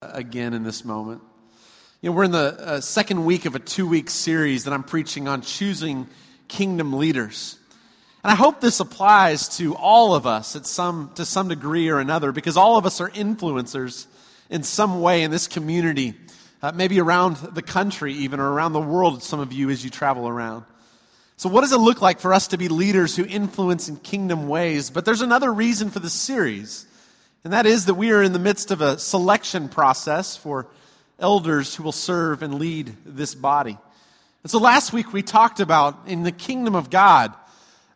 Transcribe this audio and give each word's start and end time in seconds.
again 0.00 0.54
in 0.54 0.62
this 0.62 0.84
moment. 0.84 1.20
You 2.02 2.10
know, 2.10 2.16
we're 2.16 2.24
in 2.24 2.30
the 2.30 2.56
uh, 2.56 2.80
second 2.80 3.24
week 3.24 3.46
of 3.46 3.56
a 3.56 3.58
two 3.58 3.88
week 3.88 4.10
series 4.10 4.62
that 4.64 4.72
I'm 4.72 4.84
preaching 4.84 5.26
on 5.26 5.42
choosing 5.42 6.06
kingdom 6.46 6.92
leaders. 6.92 7.58
And 8.22 8.30
I 8.30 8.36
hope 8.36 8.60
this 8.60 8.78
applies 8.78 9.56
to 9.58 9.74
all 9.74 10.14
of 10.14 10.24
us 10.24 10.54
at 10.54 10.66
some, 10.66 11.10
to 11.16 11.24
some 11.24 11.48
degree 11.48 11.88
or 11.88 11.98
another 11.98 12.30
because 12.30 12.56
all 12.56 12.76
of 12.76 12.86
us 12.86 13.00
are 13.00 13.10
influencers 13.10 14.06
in 14.48 14.62
some 14.62 15.00
way 15.00 15.24
in 15.24 15.32
this 15.32 15.48
community, 15.48 16.14
uh, 16.62 16.70
maybe 16.70 17.00
around 17.00 17.36
the 17.36 17.62
country, 17.62 18.12
even, 18.14 18.38
or 18.38 18.52
around 18.52 18.74
the 18.74 18.80
world, 18.80 19.24
some 19.24 19.40
of 19.40 19.52
you 19.52 19.68
as 19.68 19.82
you 19.82 19.90
travel 19.90 20.28
around. 20.28 20.64
So, 21.36 21.48
what 21.48 21.62
does 21.62 21.72
it 21.72 21.78
look 21.78 22.00
like 22.00 22.20
for 22.20 22.32
us 22.32 22.48
to 22.48 22.56
be 22.56 22.68
leaders 22.68 23.16
who 23.16 23.24
influence 23.24 23.88
in 23.88 23.96
kingdom 23.96 24.48
ways? 24.48 24.90
But 24.90 25.04
there's 25.04 25.22
another 25.22 25.52
reason 25.52 25.90
for 25.90 25.98
this 25.98 26.12
series. 26.12 26.86
And 27.48 27.54
that 27.54 27.64
is 27.64 27.86
that 27.86 27.94
we 27.94 28.12
are 28.12 28.22
in 28.22 28.34
the 28.34 28.38
midst 28.38 28.70
of 28.72 28.82
a 28.82 28.98
selection 28.98 29.70
process 29.70 30.36
for 30.36 30.66
elders 31.18 31.74
who 31.74 31.82
will 31.82 31.92
serve 31.92 32.42
and 32.42 32.56
lead 32.56 32.94
this 33.06 33.34
body. 33.34 33.78
And 34.42 34.50
so 34.50 34.58
last 34.58 34.92
week 34.92 35.14
we 35.14 35.22
talked 35.22 35.58
about 35.58 35.98
in 36.06 36.24
the 36.24 36.30
kingdom 36.30 36.74
of 36.74 36.90
God, 36.90 37.32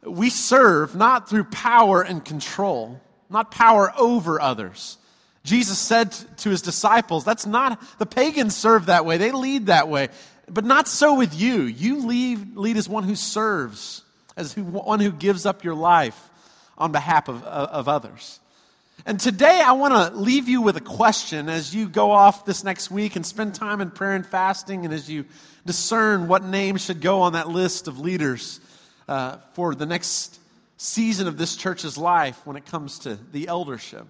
we 0.04 0.30
serve 0.30 0.96
not 0.96 1.28
through 1.28 1.44
power 1.44 2.00
and 2.00 2.24
control, 2.24 2.98
not 3.28 3.50
power 3.50 3.92
over 3.98 4.40
others. 4.40 4.96
Jesus 5.44 5.78
said 5.78 6.12
to 6.38 6.48
his 6.48 6.62
disciples, 6.62 7.22
that's 7.22 7.44
not, 7.44 7.78
the 7.98 8.06
pagans 8.06 8.56
serve 8.56 8.86
that 8.86 9.04
way, 9.04 9.18
they 9.18 9.32
lead 9.32 9.66
that 9.66 9.86
way, 9.86 10.08
but 10.48 10.64
not 10.64 10.88
so 10.88 11.18
with 11.18 11.38
you. 11.38 11.64
You 11.64 12.06
lead, 12.06 12.56
lead 12.56 12.78
as 12.78 12.88
one 12.88 13.04
who 13.04 13.16
serves, 13.16 14.02
as 14.34 14.54
who, 14.54 14.64
one 14.64 15.00
who 15.00 15.12
gives 15.12 15.44
up 15.44 15.62
your 15.62 15.74
life 15.74 16.30
on 16.78 16.90
behalf 16.90 17.28
of, 17.28 17.44
of 17.44 17.86
others. 17.86 18.38
And 19.04 19.18
today 19.18 19.60
I 19.60 19.72
want 19.72 19.94
to 19.94 20.16
leave 20.16 20.48
you 20.48 20.62
with 20.62 20.76
a 20.76 20.80
question 20.80 21.48
as 21.48 21.74
you 21.74 21.88
go 21.88 22.12
off 22.12 22.44
this 22.44 22.62
next 22.62 22.88
week 22.88 23.16
and 23.16 23.26
spend 23.26 23.54
time 23.56 23.80
in 23.80 23.90
prayer 23.90 24.12
and 24.12 24.24
fasting, 24.24 24.84
and 24.84 24.94
as 24.94 25.10
you 25.10 25.24
discern 25.66 26.28
what 26.28 26.44
name 26.44 26.76
should 26.76 27.00
go 27.00 27.22
on 27.22 27.32
that 27.32 27.48
list 27.48 27.88
of 27.88 27.98
leaders 27.98 28.60
uh, 29.08 29.38
for 29.54 29.74
the 29.74 29.86
next 29.86 30.38
season 30.76 31.26
of 31.26 31.36
this 31.36 31.56
church's 31.56 31.98
life 31.98 32.46
when 32.46 32.56
it 32.56 32.64
comes 32.64 33.00
to 33.00 33.18
the 33.32 33.48
eldership. 33.48 34.06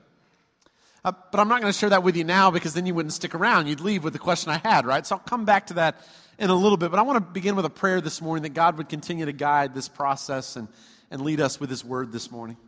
Uh, 1.04 1.12
but 1.30 1.40
I'm 1.40 1.48
not 1.48 1.62
going 1.62 1.72
to 1.72 1.78
share 1.78 1.90
that 1.90 2.02
with 2.02 2.14
you 2.14 2.24
now 2.24 2.50
because 2.50 2.74
then 2.74 2.84
you 2.84 2.94
wouldn't 2.94 3.14
stick 3.14 3.34
around. 3.34 3.68
You'd 3.68 3.80
leave 3.80 4.04
with 4.04 4.12
the 4.12 4.18
question 4.18 4.52
I 4.52 4.58
had, 4.58 4.84
right? 4.84 5.06
So 5.06 5.16
I'll 5.16 5.22
come 5.22 5.46
back 5.46 5.68
to 5.68 5.74
that 5.74 6.02
in 6.38 6.50
a 6.50 6.54
little 6.54 6.76
bit. 6.76 6.90
But 6.90 7.00
I 7.00 7.02
want 7.02 7.16
to 7.16 7.32
begin 7.32 7.56
with 7.56 7.64
a 7.64 7.70
prayer 7.70 8.02
this 8.02 8.20
morning 8.20 8.42
that 8.42 8.54
God 8.54 8.76
would 8.76 8.90
continue 8.90 9.24
to 9.24 9.32
guide 9.32 9.74
this 9.74 9.88
process 9.88 10.56
and, 10.56 10.68
and 11.10 11.22
lead 11.22 11.40
us 11.40 11.58
with 11.58 11.70
His 11.70 11.82
word 11.82 12.12
this 12.12 12.30
morning. 12.30 12.58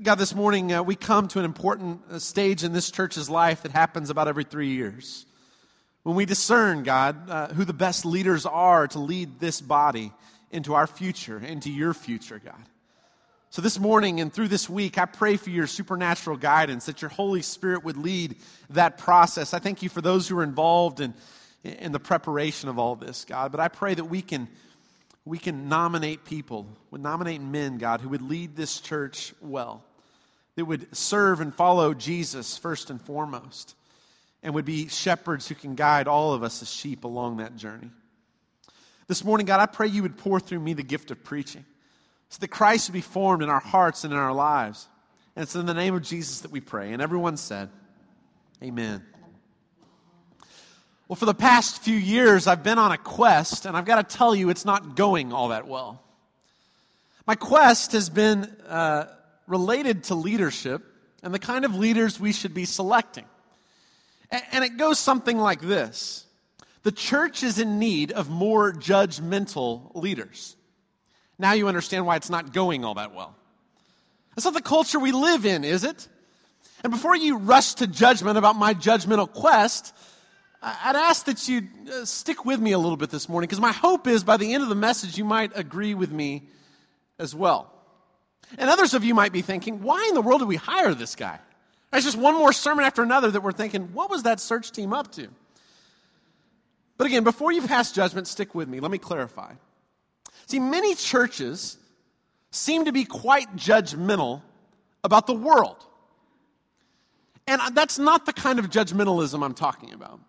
God, 0.00 0.14
this 0.14 0.34
morning 0.34 0.72
uh, 0.72 0.82
we 0.82 0.94
come 0.94 1.26
to 1.28 1.40
an 1.40 1.44
important 1.44 2.02
uh, 2.08 2.18
stage 2.20 2.62
in 2.62 2.72
this 2.72 2.90
church's 2.90 3.28
life 3.28 3.62
that 3.62 3.72
happens 3.72 4.10
about 4.10 4.28
every 4.28 4.44
three 4.44 4.68
years. 4.68 5.26
When 6.04 6.14
we 6.14 6.24
discern, 6.24 6.84
God, 6.84 7.28
uh, 7.28 7.48
who 7.48 7.64
the 7.64 7.72
best 7.72 8.06
leaders 8.06 8.46
are 8.46 8.86
to 8.88 8.98
lead 9.00 9.40
this 9.40 9.60
body 9.60 10.12
into 10.52 10.74
our 10.74 10.86
future, 10.86 11.38
into 11.38 11.70
your 11.70 11.94
future, 11.94 12.40
God. 12.42 12.62
So 13.50 13.60
this 13.60 13.78
morning 13.78 14.20
and 14.20 14.32
through 14.32 14.48
this 14.48 14.70
week, 14.70 14.98
I 14.98 15.04
pray 15.04 15.36
for 15.36 15.50
your 15.50 15.66
supernatural 15.66 16.36
guidance, 16.36 16.86
that 16.86 17.02
your 17.02 17.10
Holy 17.10 17.42
Spirit 17.42 17.82
would 17.84 17.96
lead 17.96 18.36
that 18.70 18.98
process. 18.98 19.52
I 19.52 19.58
thank 19.58 19.82
you 19.82 19.88
for 19.88 20.00
those 20.00 20.28
who 20.28 20.38
are 20.38 20.44
involved 20.44 21.00
in, 21.00 21.12
in 21.64 21.90
the 21.90 22.00
preparation 22.00 22.68
of 22.68 22.78
all 22.78 22.94
this, 22.94 23.24
God. 23.24 23.50
But 23.50 23.60
I 23.60 23.66
pray 23.66 23.94
that 23.94 24.04
we 24.04 24.22
can 24.22 24.48
we 25.24 25.38
can 25.38 25.68
nominate 25.68 26.24
people, 26.24 26.66
would 26.90 27.02
nominate 27.02 27.40
men, 27.40 27.78
God, 27.78 28.00
who 28.00 28.08
would 28.08 28.22
lead 28.22 28.56
this 28.56 28.80
church 28.80 29.32
well, 29.40 29.84
that 30.56 30.64
would 30.64 30.94
serve 30.96 31.40
and 31.40 31.54
follow 31.54 31.94
Jesus 31.94 32.58
first 32.58 32.90
and 32.90 33.00
foremost, 33.00 33.76
and 34.42 34.54
would 34.54 34.64
be 34.64 34.88
shepherds 34.88 35.46
who 35.48 35.54
can 35.54 35.74
guide 35.74 36.08
all 36.08 36.32
of 36.32 36.42
us 36.42 36.62
as 36.62 36.72
sheep 36.72 37.04
along 37.04 37.36
that 37.36 37.56
journey. 37.56 37.90
This 39.06 39.24
morning, 39.24 39.46
God, 39.46 39.60
I 39.60 39.66
pray 39.66 39.88
you 39.88 40.02
would 40.02 40.16
pour 40.16 40.40
through 40.40 40.60
me 40.60 40.74
the 40.74 40.82
gift 40.82 41.10
of 41.10 41.22
preaching 41.22 41.64
so 42.28 42.38
that 42.40 42.48
Christ 42.48 42.88
would 42.88 42.94
be 42.94 43.00
formed 43.02 43.42
in 43.42 43.50
our 43.50 43.60
hearts 43.60 44.04
and 44.04 44.12
in 44.12 44.18
our 44.18 44.32
lives. 44.32 44.88
And 45.36 45.42
it's 45.42 45.54
in 45.54 45.66
the 45.66 45.74
name 45.74 45.94
of 45.94 46.02
Jesus 46.02 46.40
that 46.40 46.50
we 46.50 46.60
pray. 46.60 46.92
And 46.92 47.02
everyone 47.02 47.36
said, 47.36 47.68
Amen. 48.62 49.04
Well, 51.08 51.16
for 51.16 51.26
the 51.26 51.34
past 51.34 51.82
few 51.82 51.96
years, 51.96 52.46
I've 52.46 52.62
been 52.62 52.78
on 52.78 52.92
a 52.92 52.98
quest, 52.98 53.66
and 53.66 53.76
I've 53.76 53.84
got 53.84 54.08
to 54.08 54.16
tell 54.16 54.34
you, 54.34 54.48
it's 54.50 54.64
not 54.64 54.96
going 54.96 55.32
all 55.32 55.48
that 55.48 55.66
well. 55.66 56.02
My 57.26 57.34
quest 57.34 57.92
has 57.92 58.08
been 58.08 58.44
uh, 58.68 59.06
related 59.46 60.04
to 60.04 60.14
leadership 60.14 60.82
and 61.22 61.32
the 61.32 61.38
kind 61.38 61.64
of 61.64 61.74
leaders 61.74 62.18
we 62.18 62.32
should 62.32 62.54
be 62.54 62.64
selecting. 62.64 63.24
And, 64.30 64.64
it 64.64 64.78
goes 64.78 64.98
something 64.98 65.36
like 65.36 65.60
this 65.60 66.26
The 66.82 66.92
church 66.92 67.42
is 67.42 67.58
in 67.58 67.78
need 67.78 68.12
of 68.12 68.30
more 68.30 68.72
judgmental 68.72 69.94
leaders. 69.94 70.56
Now 71.38 71.52
you 71.52 71.68
understand 71.68 72.06
why 72.06 72.16
it's 72.16 72.30
not 72.30 72.52
going 72.52 72.84
all 72.84 72.94
that 72.94 73.14
well. 73.14 73.34
That's 74.34 74.46
not 74.46 74.54
the 74.54 74.62
culture 74.62 74.98
we 74.98 75.12
live 75.12 75.44
in, 75.44 75.64
is 75.64 75.84
it? 75.84 76.08
And 76.82 76.90
before 76.90 77.14
you 77.14 77.36
rush 77.36 77.74
to 77.74 77.86
judgment 77.86 78.38
about 78.38 78.56
my 78.56 78.74
judgmental 78.74 79.30
quest, 79.30 79.94
I'd 80.62 80.94
ask 80.94 81.26
that 81.26 81.48
you 81.48 81.66
uh, 81.92 82.04
stick 82.04 82.44
with 82.44 82.60
me 82.60 82.70
a 82.70 82.78
little 82.78 82.96
bit 82.96 83.10
this 83.10 83.28
morning 83.28 83.48
because 83.48 83.60
my 83.60 83.72
hope 83.72 84.06
is 84.06 84.22
by 84.22 84.36
the 84.36 84.54
end 84.54 84.62
of 84.62 84.68
the 84.68 84.76
message 84.76 85.18
you 85.18 85.24
might 85.24 85.50
agree 85.56 85.94
with 85.94 86.12
me 86.12 86.44
as 87.18 87.34
well. 87.34 87.72
And 88.56 88.70
others 88.70 88.94
of 88.94 89.02
you 89.02 89.12
might 89.12 89.32
be 89.32 89.42
thinking, 89.42 89.82
why 89.82 90.06
in 90.08 90.14
the 90.14 90.20
world 90.20 90.40
did 90.40 90.48
we 90.48 90.56
hire 90.56 90.94
this 90.94 91.16
guy? 91.16 91.40
It's 91.92 92.04
just 92.04 92.16
one 92.16 92.34
more 92.34 92.52
sermon 92.52 92.84
after 92.84 93.02
another 93.02 93.30
that 93.32 93.42
we're 93.42 93.52
thinking, 93.52 93.92
what 93.92 94.08
was 94.08 94.22
that 94.22 94.38
search 94.38 94.70
team 94.70 94.92
up 94.92 95.10
to? 95.12 95.28
But 96.96 97.06
again, 97.08 97.24
before 97.24 97.50
you 97.50 97.62
pass 97.62 97.90
judgment, 97.90 98.28
stick 98.28 98.54
with 98.54 98.68
me. 98.68 98.78
Let 98.78 98.92
me 98.92 98.98
clarify. 98.98 99.54
See, 100.46 100.60
many 100.60 100.94
churches 100.94 101.76
seem 102.52 102.84
to 102.84 102.92
be 102.92 103.04
quite 103.04 103.56
judgmental 103.56 104.42
about 105.02 105.26
the 105.26 105.34
world. 105.34 105.84
And 107.48 107.60
that's 107.74 107.98
not 107.98 108.26
the 108.26 108.32
kind 108.32 108.60
of 108.60 108.70
judgmentalism 108.70 109.44
I'm 109.44 109.54
talking 109.54 109.92
about. 109.92 110.20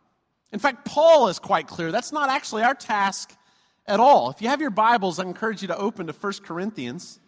In 0.53 0.59
fact, 0.59 0.85
Paul 0.85 1.29
is 1.29 1.39
quite 1.39 1.67
clear. 1.67 1.91
That's 1.91 2.11
not 2.11 2.29
actually 2.29 2.61
our 2.61 2.75
task 2.75 3.35
at 3.87 3.99
all. 3.99 4.29
If 4.29 4.39
you 4.39 4.49
have 4.49 4.61
your 4.61 4.69
Bibles, 4.69 5.17
I 5.17 5.23
encourage 5.23 5.63
you 5.63 5.67
to 5.69 5.77
open 5.77 6.05
to 6.05 6.13
1 6.13 6.33
Corinthians. 6.43 7.19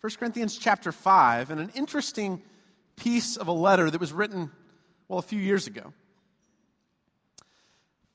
1 0.00 0.12
Corinthians 0.18 0.58
chapter 0.58 0.90
5, 0.90 1.50
and 1.52 1.60
an 1.60 1.70
interesting 1.76 2.42
piece 2.96 3.36
of 3.36 3.46
a 3.46 3.52
letter 3.52 3.88
that 3.88 4.00
was 4.00 4.12
written, 4.12 4.50
well, 5.06 5.20
a 5.20 5.22
few 5.22 5.38
years 5.38 5.68
ago. 5.68 5.92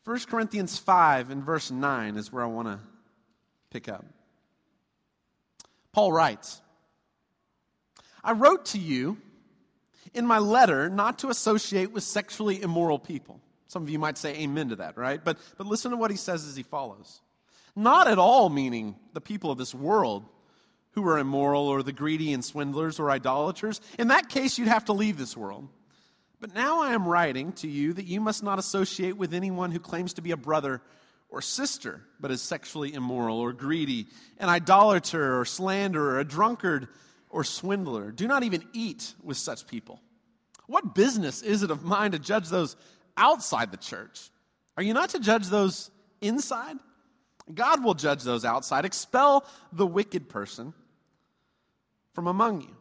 1 0.04 0.20
Corinthians 0.28 0.78
5 0.78 1.30
and 1.30 1.42
verse 1.42 1.72
9 1.72 2.18
is 2.18 2.32
where 2.32 2.44
I 2.44 2.48
want 2.48 2.68
to 2.68 2.80
pick 3.72 3.88
up. 3.88 4.06
Paul 5.94 6.12
writes, 6.12 6.62
I 8.24 8.34
wrote 8.34 8.66
to 8.68 8.78
you 8.78 9.18
in 10.14 10.28
my 10.28 10.40
letter 10.40 10.90
not 10.90 11.20
to 11.20 11.30
associate 11.30 11.94
with 11.94 12.04
sexually 12.04 12.62
immoral 12.62 13.00
people 13.00 13.40
some 13.70 13.84
of 13.84 13.90
you 13.92 14.00
might 14.00 14.18
say 14.18 14.36
amen 14.40 14.70
to 14.70 14.78
that, 14.78 14.98
right? 14.98 15.24
But, 15.24 15.38
but 15.56 15.68
listen 15.68 15.92
to 15.92 15.98
what 15.98 16.10
he 16.10 16.18
says 16.18 16.44
as 16.48 16.56
he 16.56 16.64
follows. 16.64 17.22
Not 17.76 18.08
at 18.08 18.18
all 18.18 18.50
meaning 18.50 18.96
the 19.14 19.22
people 19.22 19.52
of 19.52 19.60
this 19.60 19.76
world 19.76 20.26
who 20.94 21.08
are 21.08 21.20
immoral 21.20 21.68
or 21.68 21.84
the 21.84 21.94
greedy 21.94 22.34
and 22.34 22.44
swindlers 22.44 23.00
or 23.00 23.12
idolaters. 23.12 23.80
In 24.00 24.08
that 24.08 24.28
case, 24.28 24.58
you'd 24.58 24.70
have 24.70 24.86
to 24.86 24.94
leave 24.94 25.20
this 25.20 25.38
world. 25.38 25.70
But 26.40 26.56
now 26.56 26.82
I 26.82 26.94
am 26.94 27.08
writing 27.08 27.52
to 27.54 27.68
you 27.68 27.94
that 27.94 28.08
you 28.08 28.20
must 28.20 28.42
not 28.42 28.58
associate 28.58 29.18
with 29.18 29.36
anyone 29.36 29.70
who 29.70 29.80
claims 29.80 30.14
to 30.14 30.24
be 30.24 30.32
a 30.32 30.38
brother 30.38 30.82
or 31.30 31.44
sister, 31.44 32.02
but 32.20 32.32
is 32.32 32.42
sexually 32.42 32.92
immoral 32.92 33.38
or 33.38 33.54
greedy, 33.54 34.08
an 34.40 34.50
idolater 34.50 35.40
or 35.40 35.46
slanderer, 35.46 36.20
a 36.20 36.26
drunkard 36.26 36.88
or 37.30 37.44
swindler. 37.44 38.12
Do 38.12 38.28
not 38.28 38.42
even 38.42 38.64
eat 38.74 39.14
with 39.24 39.38
such 39.38 39.68
people. 39.68 40.02
What 40.66 40.96
business 40.96 41.44
is 41.44 41.62
it 41.62 41.70
of 41.70 41.84
mine 41.84 42.12
to 42.12 42.20
judge 42.20 42.50
those 42.50 42.76
outside 43.18 43.72
the 43.72 43.78
church. 43.78 44.30
Are 44.78 44.84
you 44.84 44.94
not 44.94 45.10
to 45.10 45.20
judge 45.20 45.48
those 45.48 45.92
inside? 46.22 46.78
God 47.54 47.84
will 47.84 47.96
judge 47.96 48.24
those 48.24 48.46
outside. 48.46 48.86
Expel 48.86 49.46
the 49.74 49.88
wicked 49.88 50.30
person 50.30 50.74
from 52.14 52.28
among 52.28 52.62
you. 52.62 52.76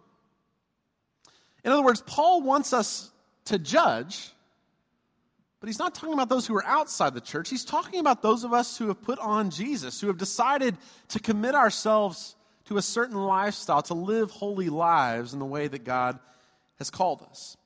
In 1.65 1.73
other 1.73 1.83
words, 1.83 2.03
Paul 2.07 2.43
wants 2.43 2.73
us 2.73 3.11
to 3.47 3.59
judge, 3.59 4.31
but 5.61 5.67
he's 5.67 5.79
not 5.79 5.95
talking 5.95 6.13
about 6.13 6.29
those 6.29 6.47
who 6.47 6.55
are 6.57 6.65
outside 6.65 7.15
the 7.15 7.21
church. 7.21 7.49
He's 7.49 7.65
talking 7.65 8.01
about 8.01 8.23
those 8.23 8.45
of 8.45 8.53
us 8.53 8.77
who 8.77 8.89
have 8.89 9.03
put 9.03 9.19
on 9.19 9.51
Jesus, 9.51 10.01
who 10.01 10.07
have 10.09 10.19
decided 10.19 10.77
to 11.09 11.19
commit 11.19 11.55
ourselves 11.55 12.37
to 12.67 12.77
a 12.77 12.83
certain 12.83 13.17
lifestyle, 13.17 13.83
to 13.83 13.95
live 13.95 14.31
holy 14.31 14.69
lives 14.69 15.33
in 15.33 15.39
the 15.39 15.47
way 15.47 15.67
that 15.67 15.85
God 15.85 16.19
has 16.79 16.91
called 16.91 17.23
us. 17.31 17.57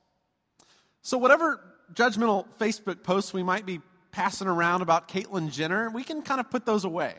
So, 1.03 1.19
whatever 1.19 1.61
judgmental 1.95 2.47
Facebook 2.59 3.03
posts 3.03 3.33
we 3.33 3.43
might 3.43 3.67
be 3.67 3.81
passing 4.11 4.49
around 4.49 4.83
about 4.83 5.09
Caitlyn 5.09 5.51
Jenner, 5.51 5.91
we 5.91 6.05
can 6.05 6.23
kind 6.23 6.41
of 6.41 6.51
put 6.51 6.67
those 6.67 6.85
away. 6.85 7.15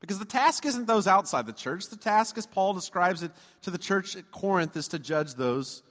Because 0.00 0.18
the 0.18 0.24
task 0.24 0.66
isn't 0.66 0.86
those 0.86 1.06
outside 1.06 1.46
the 1.46 1.52
church. 1.52 1.86
The 1.88 1.96
task, 1.96 2.36
as 2.36 2.46
Paul 2.46 2.74
describes 2.74 3.22
it 3.22 3.32
to 3.62 3.70
the 3.70 3.78
church 3.78 4.16
at 4.16 4.30
Corinth, 4.30 4.76
is 4.76 4.88
to 4.88 4.98
judge 4.98 5.34
those 5.34 5.82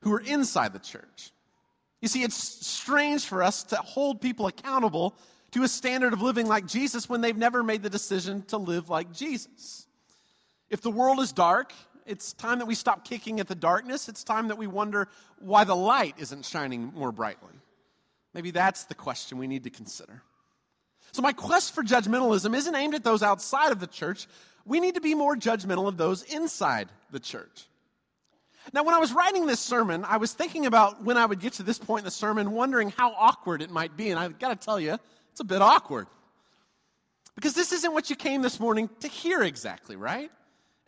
who 0.00 0.12
are 0.12 0.20
inside 0.20 0.72
the 0.72 0.78
church. 0.78 1.32
You 2.00 2.08
see, 2.08 2.22
it's 2.22 2.66
strange 2.66 3.26
for 3.26 3.42
us 3.42 3.64
to 3.64 3.76
hold 3.76 4.20
people 4.20 4.46
accountable 4.46 5.16
to 5.50 5.64
a 5.64 5.68
standard 5.68 6.12
of 6.12 6.22
living 6.22 6.46
like 6.46 6.66
Jesus 6.66 7.08
when 7.08 7.20
they've 7.20 7.36
never 7.36 7.62
made 7.62 7.82
the 7.82 7.90
decision 7.90 8.42
to 8.48 8.56
live 8.56 8.88
like 8.88 9.12
Jesus. 9.12 9.86
If 10.70 10.80
the 10.82 10.90
world 10.90 11.20
is 11.20 11.32
dark, 11.32 11.72
it's 12.08 12.32
time 12.32 12.58
that 12.58 12.66
we 12.66 12.74
stop 12.74 13.04
kicking 13.04 13.38
at 13.38 13.46
the 13.46 13.54
darkness. 13.54 14.08
It's 14.08 14.24
time 14.24 14.48
that 14.48 14.58
we 14.58 14.66
wonder 14.66 15.08
why 15.38 15.64
the 15.64 15.76
light 15.76 16.14
isn't 16.18 16.44
shining 16.44 16.92
more 16.94 17.12
brightly. 17.12 17.52
Maybe 18.34 18.50
that's 18.50 18.84
the 18.84 18.94
question 18.94 19.38
we 19.38 19.46
need 19.46 19.64
to 19.64 19.70
consider. 19.70 20.22
So, 21.12 21.22
my 21.22 21.32
quest 21.32 21.74
for 21.74 21.82
judgmentalism 21.82 22.54
isn't 22.54 22.74
aimed 22.74 22.94
at 22.94 23.04
those 23.04 23.22
outside 23.22 23.72
of 23.72 23.80
the 23.80 23.86
church. 23.86 24.26
We 24.64 24.80
need 24.80 24.94
to 24.96 25.00
be 25.00 25.14
more 25.14 25.36
judgmental 25.36 25.88
of 25.88 25.96
those 25.96 26.22
inside 26.22 26.88
the 27.10 27.20
church. 27.20 27.66
Now, 28.74 28.82
when 28.82 28.94
I 28.94 28.98
was 28.98 29.12
writing 29.12 29.46
this 29.46 29.60
sermon, 29.60 30.04
I 30.04 30.18
was 30.18 30.32
thinking 30.34 30.66
about 30.66 31.02
when 31.02 31.16
I 31.16 31.24
would 31.24 31.40
get 31.40 31.54
to 31.54 31.62
this 31.62 31.78
point 31.78 32.00
in 32.00 32.04
the 32.04 32.10
sermon, 32.10 32.52
wondering 32.52 32.90
how 32.90 33.12
awkward 33.12 33.62
it 33.62 33.70
might 33.70 33.96
be. 33.96 34.10
And 34.10 34.18
I've 34.18 34.38
got 34.38 34.48
to 34.48 34.64
tell 34.64 34.78
you, 34.78 34.98
it's 35.30 35.40
a 35.40 35.44
bit 35.44 35.62
awkward. 35.62 36.06
Because 37.34 37.54
this 37.54 37.72
isn't 37.72 37.92
what 37.92 38.10
you 38.10 38.16
came 38.16 38.42
this 38.42 38.60
morning 38.60 38.90
to 39.00 39.08
hear 39.08 39.42
exactly, 39.42 39.96
right? 39.96 40.30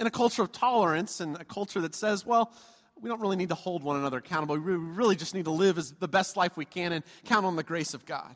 In 0.00 0.06
a 0.06 0.10
culture 0.10 0.42
of 0.42 0.50
tolerance 0.50 1.20
and 1.20 1.36
a 1.36 1.44
culture 1.44 1.82
that 1.82 1.94
says, 1.94 2.24
well, 2.24 2.52
we 2.98 3.10
don't 3.10 3.20
really 3.20 3.36
need 3.36 3.50
to 3.50 3.54
hold 3.54 3.84
one 3.84 3.96
another 3.96 4.16
accountable. 4.16 4.56
We 4.56 4.72
really 4.72 5.14
just 5.14 5.34
need 5.34 5.44
to 5.44 5.50
live 5.50 5.76
as 5.76 5.92
the 5.92 6.08
best 6.08 6.38
life 6.38 6.56
we 6.56 6.64
can 6.64 6.92
and 6.92 7.04
count 7.26 7.44
on 7.44 7.54
the 7.54 7.62
grace 7.62 7.92
of 7.92 8.06
God. 8.06 8.34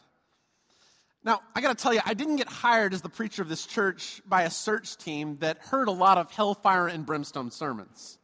Now, 1.24 1.40
I 1.54 1.62
got 1.62 1.76
to 1.76 1.82
tell 1.82 1.94
you, 1.94 2.00
I 2.04 2.12
didn't 2.12 2.36
get 2.36 2.48
hired 2.48 2.92
as 2.92 3.00
the 3.00 3.08
preacher 3.08 3.40
of 3.40 3.48
this 3.48 3.64
church 3.64 4.20
by 4.26 4.42
a 4.42 4.50
search 4.50 4.98
team 4.98 5.38
that 5.40 5.56
heard 5.56 5.88
a 5.88 5.92
lot 5.92 6.18
of 6.18 6.30
hellfire 6.30 6.86
and 6.86 7.06
brimstone 7.06 7.50
sermons. 7.50 8.18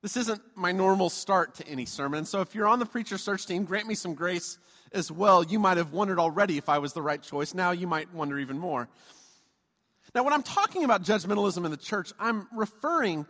This 0.00 0.16
isn't 0.16 0.40
my 0.54 0.72
normal 0.72 1.10
start 1.10 1.56
to 1.56 1.68
any 1.68 1.84
sermon. 1.84 2.24
So 2.24 2.40
if 2.40 2.54
you're 2.54 2.66
on 2.66 2.78
the 2.78 2.86
preacher 2.86 3.18
search 3.18 3.44
team, 3.46 3.64
grant 3.64 3.86
me 3.86 3.94
some 3.94 4.14
grace 4.14 4.56
as 4.92 5.12
well. 5.12 5.44
You 5.44 5.58
might 5.58 5.76
have 5.76 5.92
wondered 5.92 6.18
already 6.18 6.56
if 6.56 6.70
I 6.70 6.78
was 6.78 6.94
the 6.94 7.02
right 7.02 7.22
choice. 7.22 7.52
Now 7.52 7.72
you 7.72 7.86
might 7.86 8.12
wonder 8.14 8.38
even 8.38 8.58
more. 8.58 8.88
Now, 10.14 10.24
when 10.24 10.32
I'm 10.32 10.42
talking 10.42 10.84
about 10.84 11.02
judgmentalism 11.02 11.64
in 11.64 11.70
the 11.70 11.76
church, 11.76 12.12
I'm 12.18 12.46
referring 12.52 13.26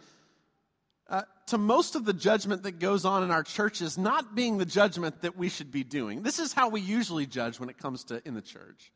uh, 1.09 1.23
to 1.47 1.59
most 1.59 1.95
of 1.95 2.05
the 2.05 2.13
judgment 2.13 2.65
that 2.65 2.79
goes 2.79 3.05
on 3.05 3.23
in 3.23 3.31
our 3.31 3.43
churches 3.43 3.99
not 3.99 4.35
being 4.35 4.59
the 4.59 4.65
judgment 4.65 5.23
that 5.23 5.37
we 5.37 5.49
should 5.49 5.71
be 5.71 5.85
doing. 5.85 6.23
This 6.23 6.39
is 6.39 6.53
how 6.53 6.69
we 6.69 6.81
usually 6.81 7.27
judge 7.27 7.61
when 7.61 7.69
it 7.69 7.79
comes 7.79 8.05
to 8.05 8.27
in 8.27 8.35
the 8.35 8.43
church. 8.43 8.91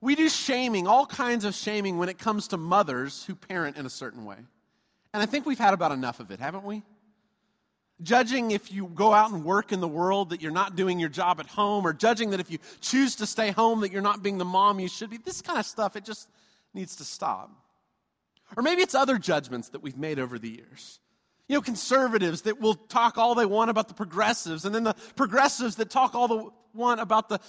We 0.00 0.14
do 0.14 0.28
shaming, 0.28 0.86
all 0.86 1.06
kinds 1.06 1.44
of 1.44 1.54
shaming 1.54 1.98
when 1.98 2.08
it 2.08 2.18
comes 2.18 2.48
to 2.48 2.56
mothers 2.56 3.24
who 3.24 3.34
parent 3.34 3.76
in 3.76 3.86
a 3.86 3.90
certain 3.90 4.24
way. 4.24 4.36
And 5.14 5.22
I 5.22 5.26
think 5.26 5.46
we've 5.46 5.58
had 5.58 5.74
about 5.74 5.92
enough 5.92 6.20
of 6.20 6.30
it, 6.30 6.40
haven't 6.40 6.64
we? 6.64 6.82
Judging 8.02 8.50
if 8.50 8.70
you 8.70 8.90
go 8.94 9.14
out 9.14 9.30
and 9.32 9.42
work 9.44 9.72
in 9.72 9.80
the 9.80 9.88
world 9.88 10.30
that 10.30 10.42
you're 10.42 10.52
not 10.52 10.76
doing 10.76 10.98
your 11.00 11.08
job 11.08 11.40
at 11.40 11.46
home, 11.46 11.86
or 11.86 11.94
judging 11.94 12.30
that 12.30 12.40
if 12.40 12.50
you 12.50 12.58
choose 12.82 13.16
to 13.16 13.26
stay 13.26 13.50
home 13.50 13.80
that 13.80 13.92
you're 13.92 14.02
not 14.02 14.22
being 14.22 14.36
the 14.36 14.44
mom 14.44 14.80
you 14.80 14.88
should 14.88 15.08
be. 15.08 15.16
This 15.16 15.40
kind 15.40 15.58
of 15.58 15.64
stuff, 15.64 15.96
it 15.96 16.04
just 16.04 16.28
needs 16.76 16.96
to 16.96 17.04
stop. 17.04 17.50
Or 18.56 18.62
maybe 18.62 18.82
it's 18.82 18.94
other 18.94 19.18
judgments 19.18 19.70
that 19.70 19.82
we've 19.82 19.96
made 19.96 20.20
over 20.20 20.38
the 20.38 20.48
years. 20.48 21.00
You 21.48 21.56
know, 21.56 21.62
conservatives 21.62 22.42
that 22.42 22.60
will 22.60 22.74
talk 22.74 23.18
all 23.18 23.34
they 23.34 23.46
want 23.46 23.70
about 23.70 23.88
the 23.88 23.94
progressives, 23.94 24.64
and 24.64 24.74
then 24.74 24.84
the 24.84 24.94
progressives 25.16 25.76
that 25.76 25.90
talk 25.90 26.14
all 26.14 26.28
they 26.28 26.48
want 26.74 27.00
about 27.00 27.28
the, 27.28 27.40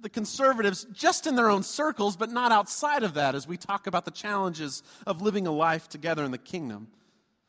the 0.00 0.08
conservatives 0.08 0.86
just 0.92 1.26
in 1.26 1.36
their 1.36 1.50
own 1.50 1.62
circles, 1.62 2.16
but 2.16 2.30
not 2.30 2.50
outside 2.50 3.02
of 3.02 3.14
that 3.14 3.34
as 3.34 3.46
we 3.46 3.56
talk 3.56 3.86
about 3.86 4.04
the 4.04 4.10
challenges 4.10 4.82
of 5.06 5.22
living 5.22 5.46
a 5.46 5.52
life 5.52 5.88
together 5.88 6.24
in 6.24 6.30
the 6.30 6.38
kingdom. 6.38 6.88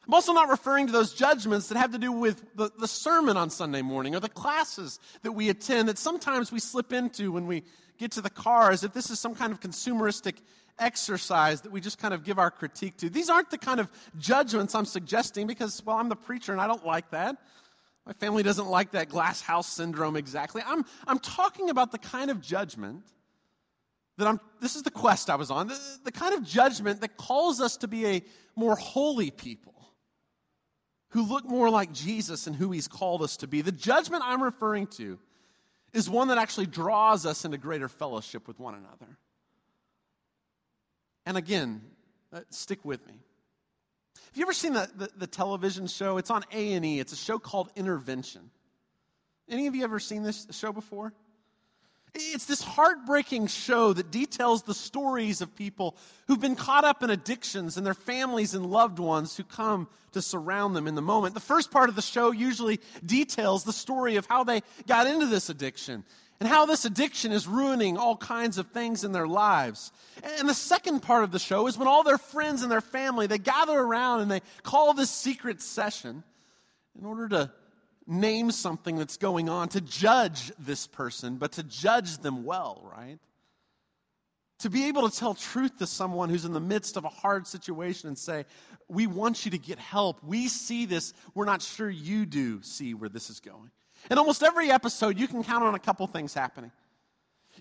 I'm 0.08 0.14
also 0.14 0.34
not 0.34 0.50
referring 0.50 0.88
to 0.88 0.94
those 0.94 1.14
judgments 1.14 1.70
that 1.70 1.78
have 1.78 1.94
to 1.94 1.98
do 1.98 2.12
with 2.12 2.44
the, 2.56 2.70
the 2.78 2.88
sermon 2.88 3.38
on 3.38 3.50
Sunday 3.50 3.82
morning 3.82 4.16
or 4.16 4.20
the 4.20 4.28
classes 4.28 5.00
that 5.22 5.32
we 5.32 5.50
attend 5.50 5.88
that 5.88 5.98
sometimes 5.98 6.52
we 6.52 6.60
slip 6.60 6.92
into 6.92 7.32
when 7.32 7.48
we 7.48 7.64
get 7.98 8.12
to 8.12 8.22
the 8.22 8.30
car 8.30 8.72
as 8.72 8.84
if 8.84 8.92
this 8.94 9.10
is 9.10 9.20
some 9.20 9.34
kind 9.34 9.54
of 9.54 9.62
consumeristic 9.62 10.36
exercise 10.78 11.62
that 11.62 11.72
we 11.72 11.80
just 11.80 12.00
kind 12.00 12.14
of 12.14 12.26
give 12.26 12.38
our 12.38 12.52
critique 12.52 12.98
to. 12.98 13.10
These 13.10 13.30
aren't 13.30 13.50
the 13.50 13.58
kind 13.58 13.80
of 13.80 13.90
judgments 14.18 14.76
I'm 14.76 14.86
suggesting 14.86 15.48
because, 15.48 15.82
well, 15.86 15.98
I'm 15.98 16.10
the 16.10 16.18
preacher 16.18 16.52
and 16.52 16.60
I 16.60 16.68
don't 16.68 16.86
like 16.86 17.12
that. 17.12 17.38
My 18.06 18.14
family 18.14 18.44
doesn't 18.44 18.68
like 18.68 18.92
that 18.92 19.08
glass 19.08 19.40
house 19.40 19.68
syndrome 19.68 20.18
exactly. 20.18 20.62
I'm, 20.66 20.84
I'm 21.08 21.20
talking 21.20 21.70
about 21.70 21.94
the 21.94 21.98
kind 22.00 22.30
of 22.30 22.42
judgment 22.42 23.04
that 24.18 24.28
I'm, 24.28 24.42
this 24.60 24.76
is 24.76 24.84
the 24.84 24.92
quest 24.92 25.30
I 25.30 25.36
was 25.36 25.50
on, 25.50 25.70
the, 25.70 25.80
the 26.04 26.12
kind 26.12 26.34
of 26.34 26.44
judgment 26.44 27.00
that 27.02 27.16
calls 27.16 27.62
us 27.62 27.78
to 27.78 27.88
be 27.88 28.06
a 28.06 28.22
more 28.56 28.76
holy 28.76 29.32
people 29.32 29.73
who 31.14 31.22
look 31.22 31.46
more 31.46 31.70
like 31.70 31.94
Jesus 31.94 32.48
and 32.48 32.56
who 32.56 32.72
he's 32.72 32.88
called 32.88 33.22
us 33.22 33.38
to 33.38 33.48
be. 33.48 33.62
The 33.62 33.72
judgment 33.72 34.24
I'm 34.26 34.42
referring 34.42 34.88
to 34.98 35.20
is 35.94 36.10
one 36.10 36.30
that 36.30 36.40
actually 36.40 36.66
draws 36.66 37.28
us 37.28 37.46
into 37.46 37.60
greater 37.60 37.88
fellowship 37.88 38.48
with 38.48 38.60
one 38.60 38.74
another. 38.74 39.18
And 41.28 41.38
again, 41.38 41.84
uh, 42.34 42.42
stick 42.50 42.84
with 42.84 43.06
me. 43.06 43.14
Have 44.16 44.38
you 44.38 44.42
ever 44.42 44.54
seen 44.54 44.74
the, 44.74 44.90
the, 44.96 45.10
the 45.16 45.28
television 45.28 45.86
show? 45.86 46.18
It's 46.18 46.32
on 46.32 46.44
A&E. 46.52 47.00
It's 47.00 47.14
a 47.14 47.18
show 47.18 47.38
called 47.38 47.70
Intervention. 47.76 48.50
Any 49.48 49.68
of 49.68 49.76
you 49.76 49.84
ever 49.84 50.00
seen 50.00 50.24
this 50.24 50.48
show 50.50 50.72
before? 50.72 51.14
It's 52.16 52.46
this 52.46 52.62
heartbreaking 52.62 53.48
show 53.48 53.92
that 53.94 54.12
details 54.12 54.62
the 54.64 54.76
stories 54.76 55.42
of 55.42 55.56
people 55.56 55.98
who've 56.28 56.40
been 56.40 56.56
caught 56.56 56.84
up 56.84 57.02
in 57.02 57.10
addictions 57.10 57.76
and 57.76 57.86
their 57.86 57.96
families 57.96 58.54
and 58.54 58.68
loved 58.68 59.00
ones 59.00 59.36
who 59.36 59.44
come 59.44 59.88
to 60.12 60.22
surround 60.22 60.76
them 60.76 60.88
in 60.88 60.94
the 60.94 61.02
moment. 61.02 61.34
The 61.34 61.40
first 61.40 61.72
part 61.72 61.90
of 61.90 61.96
the 61.96 62.04
show 62.04 62.32
usually 62.32 62.80
details 63.04 63.64
the 63.64 63.74
story 63.74 64.18
of 64.18 64.28
how 64.28 64.44
they 64.44 64.62
got 64.86 65.08
into 65.08 65.26
this 65.26 65.50
addiction 65.50 66.04
and 66.40 66.48
how 66.48 66.68
this 66.68 66.86
addiction 66.86 67.32
is 67.32 67.48
ruining 67.48 67.98
all 67.98 68.16
kinds 68.16 68.60
of 68.60 68.68
things 68.68 69.04
in 69.04 69.12
their 69.12 69.28
lives. 69.28 69.92
And 70.38 70.48
the 70.48 70.54
second 70.54 71.00
part 71.00 71.24
of 71.24 71.32
the 71.32 71.40
show 71.40 71.66
is 71.66 71.80
when 71.80 71.88
all 71.88 72.04
their 72.04 72.20
friends 72.20 72.62
and 72.62 72.72
their 72.72 72.82
family 72.82 73.26
they 73.26 73.40
gather 73.40 73.80
around 73.80 74.22
and 74.22 74.30
they 74.30 74.42
call 74.62 74.94
this 74.94 75.10
secret 75.10 75.62
session 75.64 76.24
in 77.00 77.06
order 77.06 77.28
to 77.30 77.52
name 78.08 78.52
something 78.52 78.98
that's 78.98 79.18
going 79.18 79.50
on, 79.50 79.70
to 79.70 79.82
judge 79.82 80.52
this 80.60 80.88
person, 80.88 81.38
but 81.38 81.54
to 81.54 81.64
judge 81.64 82.18
them 82.18 82.44
well, 82.44 82.82
right? 82.96 83.20
To 84.60 84.70
be 84.70 84.88
able 84.88 85.10
to 85.10 85.18
tell 85.18 85.34
truth 85.34 85.78
to 85.80 85.88
someone 85.88 86.30
who's 86.30 86.46
in 86.46 86.54
the 86.54 86.60
midst 86.60 86.98
of 86.98 87.06
a 87.06 87.10
hard 87.10 87.48
situation 87.48 88.08
and 88.08 88.18
say, 88.18 88.46
We 88.88 89.08
want 89.08 89.46
you 89.46 89.52
to 89.52 89.58
get 89.58 89.80
help. 89.80 90.24
We 90.24 90.48
see 90.48 90.86
this. 90.86 91.14
We're 91.34 91.46
not 91.46 91.62
sure 91.62 91.90
you 91.90 92.26
do 92.26 92.62
see 92.62 92.94
where 92.94 93.10
this 93.10 93.30
is 93.30 93.40
going. 93.40 93.72
In 94.12 94.18
almost 94.18 94.44
every 94.44 94.70
episode, 94.72 95.18
you 95.18 95.28
can 95.28 95.44
count 95.44 95.64
on 95.64 95.76
a 95.76 95.80
couple 95.80 96.06
things 96.08 96.34
happening. 96.34 96.72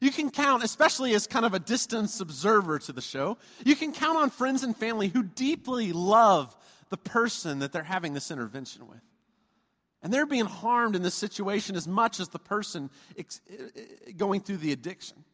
You 0.00 0.10
can 0.10 0.30
count, 0.30 0.64
especially 0.64 1.14
as 1.14 1.26
kind 1.26 1.44
of 1.44 1.54
a 1.54 1.58
distance 1.58 2.20
observer 2.20 2.78
to 2.80 2.92
the 2.92 3.02
show, 3.02 3.38
you 3.64 3.76
can 3.76 3.92
count 3.92 4.16
on 4.16 4.30
friends 4.30 4.62
and 4.62 4.76
family 4.76 5.08
who 5.08 5.22
deeply 5.22 5.92
love 5.92 6.56
the 6.88 6.96
person 6.96 7.60
that 7.60 7.72
they're 7.72 7.82
having 7.82 8.14
this 8.14 8.30
intervention 8.30 8.86
with. 8.88 9.00
And 10.02 10.12
they're 10.12 10.26
being 10.26 10.46
harmed 10.46 10.96
in 10.96 11.02
this 11.02 11.14
situation 11.14 11.76
as 11.76 11.86
much 11.86 12.18
as 12.18 12.28
the 12.28 12.38
person 12.38 12.90
ex- 13.16 13.40
eh, 13.50 13.62
eh, 13.76 14.12
going 14.16 14.40
through 14.40 14.56
the 14.56 14.72
addiction. 14.72 15.24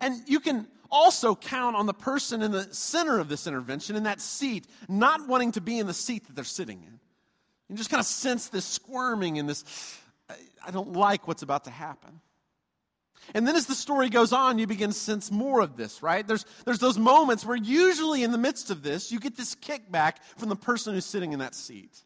And 0.00 0.22
you 0.26 0.40
can 0.40 0.66
also 0.90 1.34
count 1.34 1.74
on 1.76 1.86
the 1.86 1.94
person 1.94 2.42
in 2.42 2.52
the 2.52 2.72
center 2.72 3.18
of 3.18 3.28
this 3.28 3.46
intervention, 3.46 3.96
in 3.96 4.04
that 4.04 4.20
seat, 4.20 4.66
not 4.88 5.26
wanting 5.28 5.52
to 5.52 5.60
be 5.60 5.78
in 5.78 5.86
the 5.86 5.94
seat 5.94 6.26
that 6.26 6.36
they're 6.36 6.44
sitting 6.44 6.82
in. 6.84 7.00
You 7.68 7.76
just 7.76 7.90
kind 7.90 8.00
of 8.00 8.06
sense 8.06 8.48
this 8.48 8.64
squirming 8.64 9.38
and 9.38 9.48
this, 9.48 9.98
I 10.64 10.70
don't 10.70 10.92
like 10.92 11.26
what's 11.26 11.42
about 11.42 11.64
to 11.64 11.70
happen. 11.70 12.20
And 13.34 13.48
then 13.48 13.56
as 13.56 13.66
the 13.66 13.74
story 13.74 14.10
goes 14.10 14.32
on, 14.32 14.58
you 14.58 14.66
begin 14.66 14.90
to 14.90 14.96
sense 14.96 15.30
more 15.30 15.60
of 15.60 15.76
this, 15.76 16.02
right? 16.02 16.26
There's, 16.26 16.44
there's 16.66 16.78
those 16.78 16.98
moments 16.98 17.44
where 17.44 17.56
usually 17.56 18.22
in 18.22 18.32
the 18.32 18.38
midst 18.38 18.70
of 18.70 18.82
this, 18.82 19.10
you 19.10 19.18
get 19.18 19.36
this 19.36 19.54
kickback 19.54 20.16
from 20.36 20.50
the 20.50 20.56
person 20.56 20.92
who's 20.92 21.06
sitting 21.06 21.32
in 21.32 21.38
that 21.38 21.54
seat. 21.54 22.04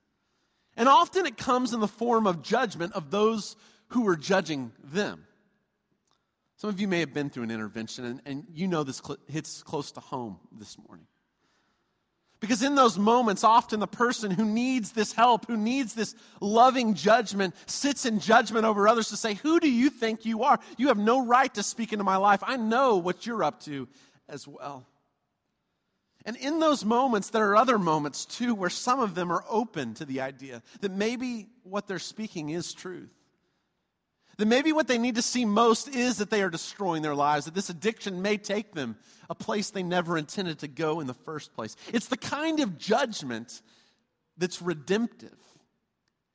And 0.78 0.88
often 0.88 1.26
it 1.26 1.36
comes 1.36 1.74
in 1.74 1.80
the 1.80 1.88
form 1.88 2.26
of 2.26 2.40
judgment 2.40 2.92
of 2.94 3.10
those 3.10 3.56
who 3.88 4.06
are 4.08 4.16
judging 4.16 4.70
them. 4.84 5.26
Some 6.56 6.70
of 6.70 6.80
you 6.80 6.86
may 6.86 7.00
have 7.00 7.12
been 7.12 7.30
through 7.30 7.42
an 7.42 7.50
intervention, 7.50 8.04
and, 8.04 8.22
and 8.24 8.46
you 8.54 8.68
know 8.68 8.84
this 8.84 9.02
cl- 9.04 9.18
hits 9.28 9.62
close 9.62 9.92
to 9.92 10.00
home 10.00 10.38
this 10.52 10.78
morning. 10.86 11.06
Because 12.40 12.62
in 12.62 12.76
those 12.76 12.96
moments, 12.96 13.42
often 13.42 13.80
the 13.80 13.88
person 13.88 14.30
who 14.30 14.44
needs 14.44 14.92
this 14.92 15.12
help, 15.12 15.46
who 15.48 15.56
needs 15.56 15.94
this 15.94 16.14
loving 16.40 16.94
judgment, 16.94 17.56
sits 17.66 18.06
in 18.06 18.20
judgment 18.20 18.64
over 18.64 18.86
others 18.86 19.08
to 19.08 19.16
say, 19.16 19.34
Who 19.34 19.58
do 19.58 19.68
you 19.68 19.90
think 19.90 20.24
you 20.24 20.44
are? 20.44 20.60
You 20.76 20.88
have 20.88 20.98
no 20.98 21.26
right 21.26 21.52
to 21.54 21.64
speak 21.64 21.92
into 21.92 22.04
my 22.04 22.16
life. 22.16 22.40
I 22.44 22.56
know 22.56 22.98
what 22.98 23.26
you're 23.26 23.42
up 23.42 23.60
to 23.64 23.88
as 24.28 24.46
well. 24.46 24.86
And 26.28 26.36
in 26.36 26.58
those 26.58 26.84
moments, 26.84 27.30
there 27.30 27.48
are 27.48 27.56
other 27.56 27.78
moments 27.78 28.26
too 28.26 28.54
where 28.54 28.68
some 28.68 29.00
of 29.00 29.14
them 29.14 29.32
are 29.32 29.42
open 29.48 29.94
to 29.94 30.04
the 30.04 30.20
idea 30.20 30.62
that 30.82 30.92
maybe 30.92 31.46
what 31.62 31.86
they're 31.86 31.98
speaking 31.98 32.50
is 32.50 32.74
truth. 32.74 33.08
That 34.36 34.44
maybe 34.44 34.70
what 34.70 34.88
they 34.88 34.98
need 34.98 35.14
to 35.14 35.22
see 35.22 35.46
most 35.46 35.88
is 35.88 36.18
that 36.18 36.28
they 36.28 36.42
are 36.42 36.50
destroying 36.50 37.00
their 37.00 37.14
lives, 37.14 37.46
that 37.46 37.54
this 37.54 37.70
addiction 37.70 38.20
may 38.20 38.36
take 38.36 38.74
them 38.74 38.98
a 39.30 39.34
place 39.34 39.70
they 39.70 39.82
never 39.82 40.18
intended 40.18 40.58
to 40.58 40.68
go 40.68 41.00
in 41.00 41.06
the 41.06 41.14
first 41.14 41.54
place. 41.54 41.76
It's 41.94 42.08
the 42.08 42.18
kind 42.18 42.60
of 42.60 42.76
judgment 42.76 43.62
that's 44.36 44.60
redemptive. 44.60 45.38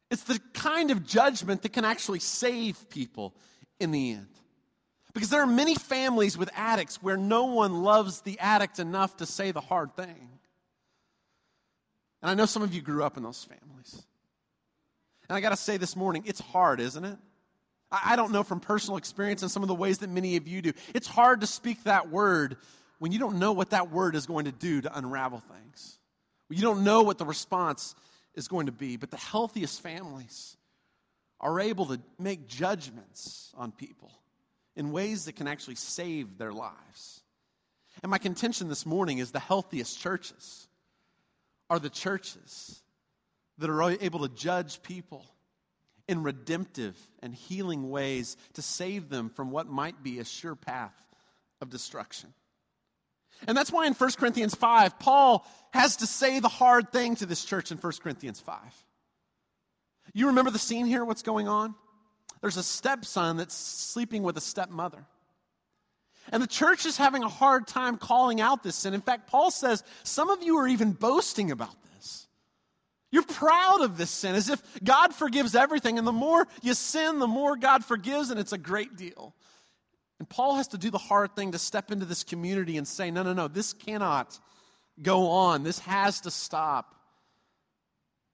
It's 0.10 0.24
the 0.24 0.40
kind 0.56 0.90
of 0.90 1.06
judgment 1.06 1.62
that 1.62 1.74
can 1.74 1.86
actually 1.86 2.18
save 2.18 2.90
people 2.90 3.36
in 3.80 3.92
the 3.92 4.14
end. 4.14 4.40
Because 5.14 5.30
there 5.30 5.42
are 5.42 5.48
many 5.48 5.76
families 5.76 6.38
with 6.38 6.50
addicts 6.56 7.02
where 7.02 7.18
no 7.18 7.46
one 7.46 7.84
loves 7.84 8.22
the 8.22 8.40
addict 8.40 8.80
enough 8.80 9.18
to 9.18 9.26
say 9.26 9.52
the 9.52 9.62
hard 9.62 9.96
thing. 9.96 10.30
And 12.22 12.32
I 12.32 12.34
know 12.34 12.46
some 12.46 12.64
of 12.64 12.74
you 12.74 12.82
grew 12.82 13.04
up 13.04 13.18
in 13.18 13.24
those 13.24 13.44
families. 13.44 14.02
And 15.30 15.38
I 15.38 15.42
got 15.42 15.50
to 15.50 15.58
say 15.58 15.78
this 15.78 15.96
morning, 15.96 16.24
it's 16.26 16.40
hard, 16.40 16.80
isn't 16.80 17.04
it? 17.04 17.18
I 17.92 18.16
don't 18.16 18.32
know 18.32 18.42
from 18.42 18.60
personal 18.60 18.98
experience 18.98 19.44
and 19.44 19.52
some 19.52 19.62
of 19.62 19.68
the 19.68 19.76
ways 19.76 20.00
that 20.00 20.10
many 20.10 20.36
of 20.36 20.48
you 20.48 20.64
do. 20.64 20.74
It's 20.96 21.08
hard 21.08 21.42
to 21.42 21.48
speak 21.48 21.84
that 21.84 22.10
word 22.10 22.58
when 22.98 23.12
you 23.12 23.20
don't 23.20 23.38
know 23.38 23.52
what 23.52 23.70
that 23.70 23.92
word 23.92 24.16
is 24.16 24.26
going 24.26 24.46
to 24.46 24.52
do 24.52 24.82
to 24.82 24.98
unravel 24.98 25.44
things. 25.52 26.00
You 26.50 26.62
don't 26.62 26.84
know 26.84 27.04
what 27.04 27.20
the 27.20 27.26
response 27.26 27.94
is 28.34 28.48
going 28.48 28.66
to 28.66 28.72
be. 28.72 28.98
But 28.98 29.12
the 29.12 29.18
healthiest 29.18 29.82
families 29.82 30.58
are 31.40 31.60
able 31.60 31.86
to 31.88 32.00
make 32.18 32.48
judgments 32.48 33.52
on 33.56 33.72
people 33.72 34.12
in 34.76 34.92
ways 34.92 35.26
that 35.26 35.36
can 35.36 35.48
actually 35.48 35.76
save 35.76 36.38
their 36.38 36.52
lives. 36.52 37.22
And 38.02 38.10
my 38.10 38.18
contention 38.18 38.70
this 38.70 38.86
morning 38.86 39.20
is 39.20 39.32
the 39.32 39.40
healthiest 39.40 40.00
churches 40.00 40.68
are 41.70 41.80
the 41.80 41.90
churches 41.90 42.82
that 43.60 43.70
are 43.70 43.84
able 43.84 44.28
to 44.28 44.34
judge 44.34 44.82
people 44.82 45.26
in 46.08 46.24
redemptive 46.24 46.98
and 47.22 47.34
healing 47.34 47.90
ways 47.90 48.36
to 48.54 48.62
save 48.62 49.10
them 49.10 49.30
from 49.30 49.52
what 49.52 49.68
might 49.68 50.04
be 50.04 50.20
a 50.20 50.26
sure 50.26 50.56
path 50.56 50.94
of 51.62 51.70
destruction. 51.70 52.34
And 53.48 53.58
that's 53.58 53.72
why 53.72 53.88
in 53.88 53.94
1 53.94 54.12
Corinthians 54.18 54.56
5, 54.56 55.00
Paul 55.00 55.46
has 55.72 55.98
to 55.98 56.08
say 56.08 56.40
the 56.40 56.50
hard 56.50 56.92
thing 56.92 57.16
to 57.18 57.26
this 57.26 57.44
church 57.44 57.72
in 57.72 57.78
1 57.78 57.94
Corinthians 58.02 58.40
5. 58.40 58.58
You 60.14 60.28
remember 60.28 60.52
the 60.52 60.60
scene 60.60 60.86
here? 60.86 61.06
What's 61.06 61.24
going 61.24 61.48
on? 61.48 61.76
There's 62.44 62.58
a 62.58 62.64
stepson 62.64 63.38
that's 63.38 63.56
sleeping 63.56 64.22
with 64.22 64.36
a 64.36 64.42
stepmother. 64.42 65.06
And 66.30 66.44
the 66.44 66.48
church 66.48 66.86
is 66.86 66.98
having 66.98 67.24
a 67.24 67.30
hard 67.30 67.68
time 67.68 67.96
calling 67.98 68.42
out 68.42 68.64
this 68.64 68.76
sin. 68.76 68.94
In 68.94 69.00
fact, 69.00 69.28
Paul 69.28 69.50
says 69.50 69.82
some 70.04 70.30
of 70.30 70.44
you 70.44 70.58
are 70.58 70.68
even 70.68 70.92
boasting 70.92 71.52
about 71.52 71.74
this. 71.96 72.28
You're 73.12 73.24
proud 73.24 73.80
of 73.84 73.98
this 73.98 74.12
sin 74.12 74.36
as 74.36 74.50
if 74.50 74.62
God 74.84 75.16
forgives 75.16 75.56
everything. 75.56 75.98
And 75.98 76.06
the 76.06 76.12
more 76.12 76.46
you 76.62 76.74
sin, 76.74 77.20
the 77.20 77.28
more 77.28 77.56
God 77.56 77.86
forgives, 77.86 78.30
and 78.30 78.38
it's 78.38 78.52
a 78.52 78.58
great 78.58 78.98
deal. 78.98 79.34
And 80.20 80.28
Paul 80.28 80.56
has 80.56 80.68
to 80.70 80.78
do 80.78 80.92
the 80.92 80.98
hard 80.98 81.38
thing 81.38 81.54
to 81.54 81.58
step 81.58 81.94
into 81.94 82.06
this 82.06 82.26
community 82.26 82.76
and 82.76 82.86
say, 82.86 83.10
no, 83.10 83.24
no, 83.24 83.32
no, 83.32 83.48
this 83.48 83.72
cannot 83.72 84.38
go 85.02 85.30
on. 85.30 85.64
This 85.64 85.80
has 85.80 86.20
to 86.22 86.32
stop. 86.32 86.94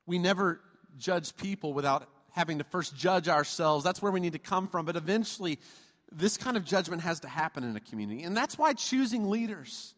We 0.07 0.17
never 0.17 0.61
judge 0.97 1.37
people 1.37 1.73
without 1.73 2.09
having 2.31 2.59
to 2.59 2.63
first 2.63 2.95
judge 2.95 3.27
ourselves. 3.27 3.83
That's 3.83 4.01
where 4.01 4.11
we 4.11 4.19
need 4.19 4.33
to 4.33 4.39
come 4.39 4.67
from. 4.67 4.85
But 4.85 4.95
eventually, 4.95 5.59
this 6.11 6.37
kind 6.37 6.57
of 6.57 6.65
judgment 6.65 7.01
has 7.01 7.19
to 7.21 7.27
happen 7.27 7.63
in 7.63 7.75
a 7.75 7.79
community. 7.79 8.23
And 8.23 8.35
that's 8.35 8.57
why 8.57 8.73
choosing 8.73 9.29
leaders 9.29 9.93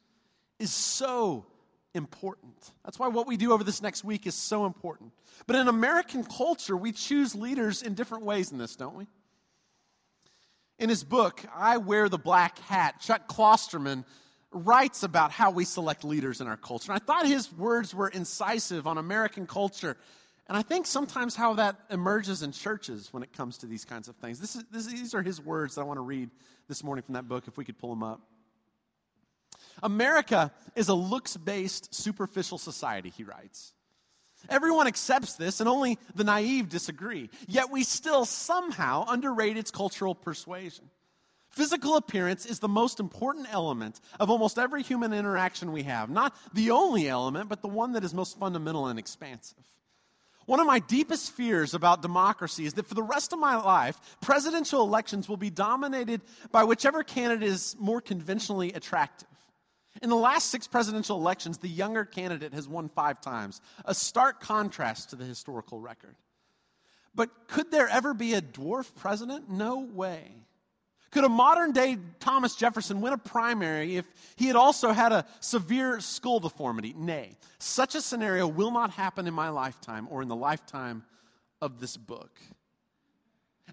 is 0.59 0.71
so 0.71 1.45
important. 1.93 2.55
That's 2.85 2.99
why 2.99 3.07
what 3.07 3.27
we 3.27 3.37
do 3.37 3.53
over 3.53 3.63
this 3.63 3.81
next 3.81 4.03
week 4.03 4.27
is 4.27 4.35
so 4.35 4.65
important. 4.65 5.11
But 5.47 5.55
in 5.55 5.67
American 5.67 6.23
culture, 6.23 6.77
we 6.77 6.91
choose 6.91 7.35
leaders 7.35 7.81
in 7.81 7.93
different 7.93 8.25
ways 8.25 8.51
in 8.51 8.57
this, 8.57 8.75
don't 8.75 8.95
we? 8.95 9.07
In 10.79 10.89
his 10.89 11.03
book, 11.03 11.43
I 11.53 11.77
Wear 11.77 12.09
the 12.09 12.17
Black 12.17 12.57
Hat, 12.59 12.99
Chuck 13.01 13.27
Klosterman 13.27 14.03
writes 14.51 15.03
about 15.03 15.31
how 15.31 15.51
we 15.51 15.63
select 15.63 16.03
leaders 16.03 16.41
in 16.41 16.47
our 16.47 16.57
culture. 16.57 16.91
And 16.91 17.01
I 17.01 17.05
thought 17.05 17.25
his 17.25 17.51
words 17.53 17.95
were 17.95 18.09
incisive 18.09 18.85
on 18.87 18.97
American 18.97 19.47
culture. 19.47 19.95
And 20.51 20.57
I 20.57 20.63
think 20.63 20.85
sometimes 20.85 21.33
how 21.33 21.53
that 21.53 21.77
emerges 21.89 22.43
in 22.43 22.51
churches 22.51 23.07
when 23.13 23.23
it 23.23 23.31
comes 23.31 23.59
to 23.59 23.67
these 23.67 23.85
kinds 23.85 24.09
of 24.09 24.17
things. 24.17 24.37
This 24.37 24.57
is, 24.57 24.65
this, 24.69 24.85
these 24.85 25.15
are 25.15 25.21
his 25.21 25.39
words 25.39 25.75
that 25.75 25.81
I 25.81 25.83
want 25.85 25.95
to 25.95 26.01
read 26.01 26.29
this 26.67 26.83
morning 26.83 27.03
from 27.03 27.13
that 27.13 27.29
book, 27.29 27.47
if 27.47 27.55
we 27.55 27.63
could 27.63 27.77
pull 27.79 27.91
them 27.91 28.03
up. 28.03 28.19
America 29.81 30.51
is 30.75 30.89
a 30.89 30.93
looks 30.93 31.37
based, 31.37 31.95
superficial 31.95 32.57
society, 32.57 33.13
he 33.15 33.23
writes. 33.23 33.71
Everyone 34.49 34.87
accepts 34.87 35.35
this, 35.35 35.61
and 35.61 35.69
only 35.69 35.97
the 36.15 36.25
naive 36.25 36.67
disagree. 36.67 37.29
Yet 37.47 37.71
we 37.71 37.85
still 37.85 38.25
somehow 38.25 39.05
underrate 39.07 39.55
its 39.55 39.71
cultural 39.71 40.13
persuasion. 40.13 40.89
Physical 41.51 41.95
appearance 41.95 42.45
is 42.45 42.59
the 42.59 42.67
most 42.67 42.99
important 42.99 43.47
element 43.53 44.01
of 44.19 44.29
almost 44.29 44.59
every 44.59 44.83
human 44.83 45.13
interaction 45.13 45.71
we 45.71 45.83
have. 45.83 46.09
Not 46.09 46.35
the 46.53 46.71
only 46.71 47.07
element, 47.07 47.47
but 47.47 47.61
the 47.61 47.69
one 47.69 47.93
that 47.93 48.03
is 48.03 48.13
most 48.13 48.37
fundamental 48.37 48.87
and 48.87 48.99
expansive. 48.99 49.63
One 50.51 50.59
of 50.59 50.67
my 50.67 50.79
deepest 50.79 51.31
fears 51.31 51.73
about 51.73 52.01
democracy 52.01 52.65
is 52.65 52.73
that 52.73 52.85
for 52.85 52.93
the 52.93 53.01
rest 53.01 53.31
of 53.31 53.39
my 53.39 53.55
life, 53.55 53.97
presidential 54.19 54.81
elections 54.81 55.29
will 55.29 55.37
be 55.37 55.49
dominated 55.49 56.19
by 56.51 56.65
whichever 56.65 57.05
candidate 57.05 57.47
is 57.47 57.73
more 57.79 58.01
conventionally 58.01 58.73
attractive. 58.73 59.29
In 60.01 60.09
the 60.09 60.17
last 60.17 60.49
six 60.49 60.67
presidential 60.67 61.15
elections, 61.15 61.59
the 61.59 61.69
younger 61.69 62.03
candidate 62.03 62.53
has 62.53 62.67
won 62.67 62.89
five 62.89 63.21
times, 63.21 63.61
a 63.85 63.95
stark 63.95 64.41
contrast 64.41 65.11
to 65.11 65.15
the 65.15 65.23
historical 65.23 65.79
record. 65.79 66.17
But 67.15 67.29
could 67.47 67.71
there 67.71 67.87
ever 67.87 68.13
be 68.13 68.33
a 68.33 68.41
dwarf 68.41 68.93
president? 68.93 69.49
No 69.49 69.79
way. 69.79 70.33
Could 71.11 71.25
a 71.25 71.29
modern 71.29 71.73
day 71.73 71.97
Thomas 72.19 72.55
Jefferson 72.55 73.01
win 73.01 73.11
a 73.11 73.17
primary 73.17 73.97
if 73.97 74.05
he 74.37 74.47
had 74.47 74.55
also 74.55 74.93
had 74.93 75.11
a 75.11 75.25
severe 75.41 75.99
skull 75.99 76.39
deformity? 76.39 76.93
Nay. 76.97 77.37
Such 77.59 77.95
a 77.95 78.01
scenario 78.01 78.47
will 78.47 78.71
not 78.71 78.91
happen 78.91 79.27
in 79.27 79.33
my 79.33 79.49
lifetime 79.49 80.07
or 80.09 80.21
in 80.21 80.29
the 80.29 80.35
lifetime 80.35 81.03
of 81.61 81.81
this 81.81 81.97
book. 81.97 82.31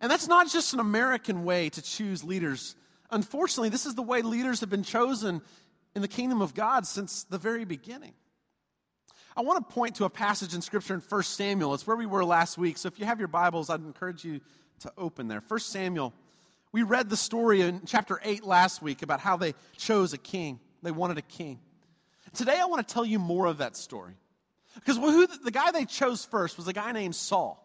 And 0.01 0.11
that's 0.11 0.27
not 0.27 0.51
just 0.51 0.75
an 0.75 0.81
American 0.81 1.45
way 1.45 1.69
to 1.71 1.83
choose 1.83 2.25
leaders. 2.25 2.75
Unfortunately, 3.11 3.69
this 3.69 3.87
is 3.87 3.95
the 3.95 4.03
way 4.03 4.23
leaders 4.23 4.61
have 4.61 4.71
been 4.71 4.83
chosen 4.83 5.41
in 5.95 6.03
the 6.03 6.09
kingdom 6.09 6.43
of 6.43 6.55
God 6.55 6.87
since 6.87 7.25
the 7.25 7.39
very 7.39 7.65
beginning. 7.65 8.15
I 9.37 9.43
want 9.43 9.67
to 9.67 9.75
point 9.75 9.95
to 9.97 10.05
a 10.05 10.11
passage 10.11 10.55
in 10.55 10.63
Scripture 10.63 10.95
in 10.95 11.01
1 11.01 11.23
Samuel. 11.23 11.73
It's 11.75 11.87
where 11.87 11.97
we 11.97 12.07
were 12.07 12.25
last 12.25 12.59
week. 12.59 12.77
So 12.79 12.89
if 12.89 12.99
you 12.99 13.07
have 13.07 13.21
your 13.21 13.29
Bibles, 13.29 13.71
I'd 13.71 13.81
encourage 13.81 14.25
you 14.25 14.41
to 14.81 14.93
open 14.99 15.29
there. 15.29 15.43
1 15.47 15.61
Samuel, 15.61 16.13
we 16.73 16.83
read 16.83 17.09
the 17.11 17.17
story 17.17 17.61
in 17.63 17.83
chapter 17.87 18.21
8 18.23 18.45
last 18.45 18.83
week 18.83 19.03
about 19.03 19.21
how 19.21 19.37
they 19.37 19.55
chose 19.77 20.13
a 20.13 20.19
king. 20.19 20.61
They 20.83 20.91
wanted 20.91 21.19
a 21.19 21.23
king. 21.23 21.61
Today 22.35 22.59
I 22.61 22.67
want 22.67 22.87
to 22.87 22.93
tell 22.93 23.05
you 23.05 23.19
more 23.19 23.47
of 23.47 23.59
that 23.59 23.77
story. 23.77 24.15
Because 24.75 24.97
who, 24.97 25.27
the 25.27 25.51
guy 25.51 25.71
they 25.71 25.85
chose 25.85 26.25
first 26.25 26.57
was 26.57 26.69
a 26.69 26.73
guy 26.73 26.93
named 26.93 27.15
Saul. 27.15 27.65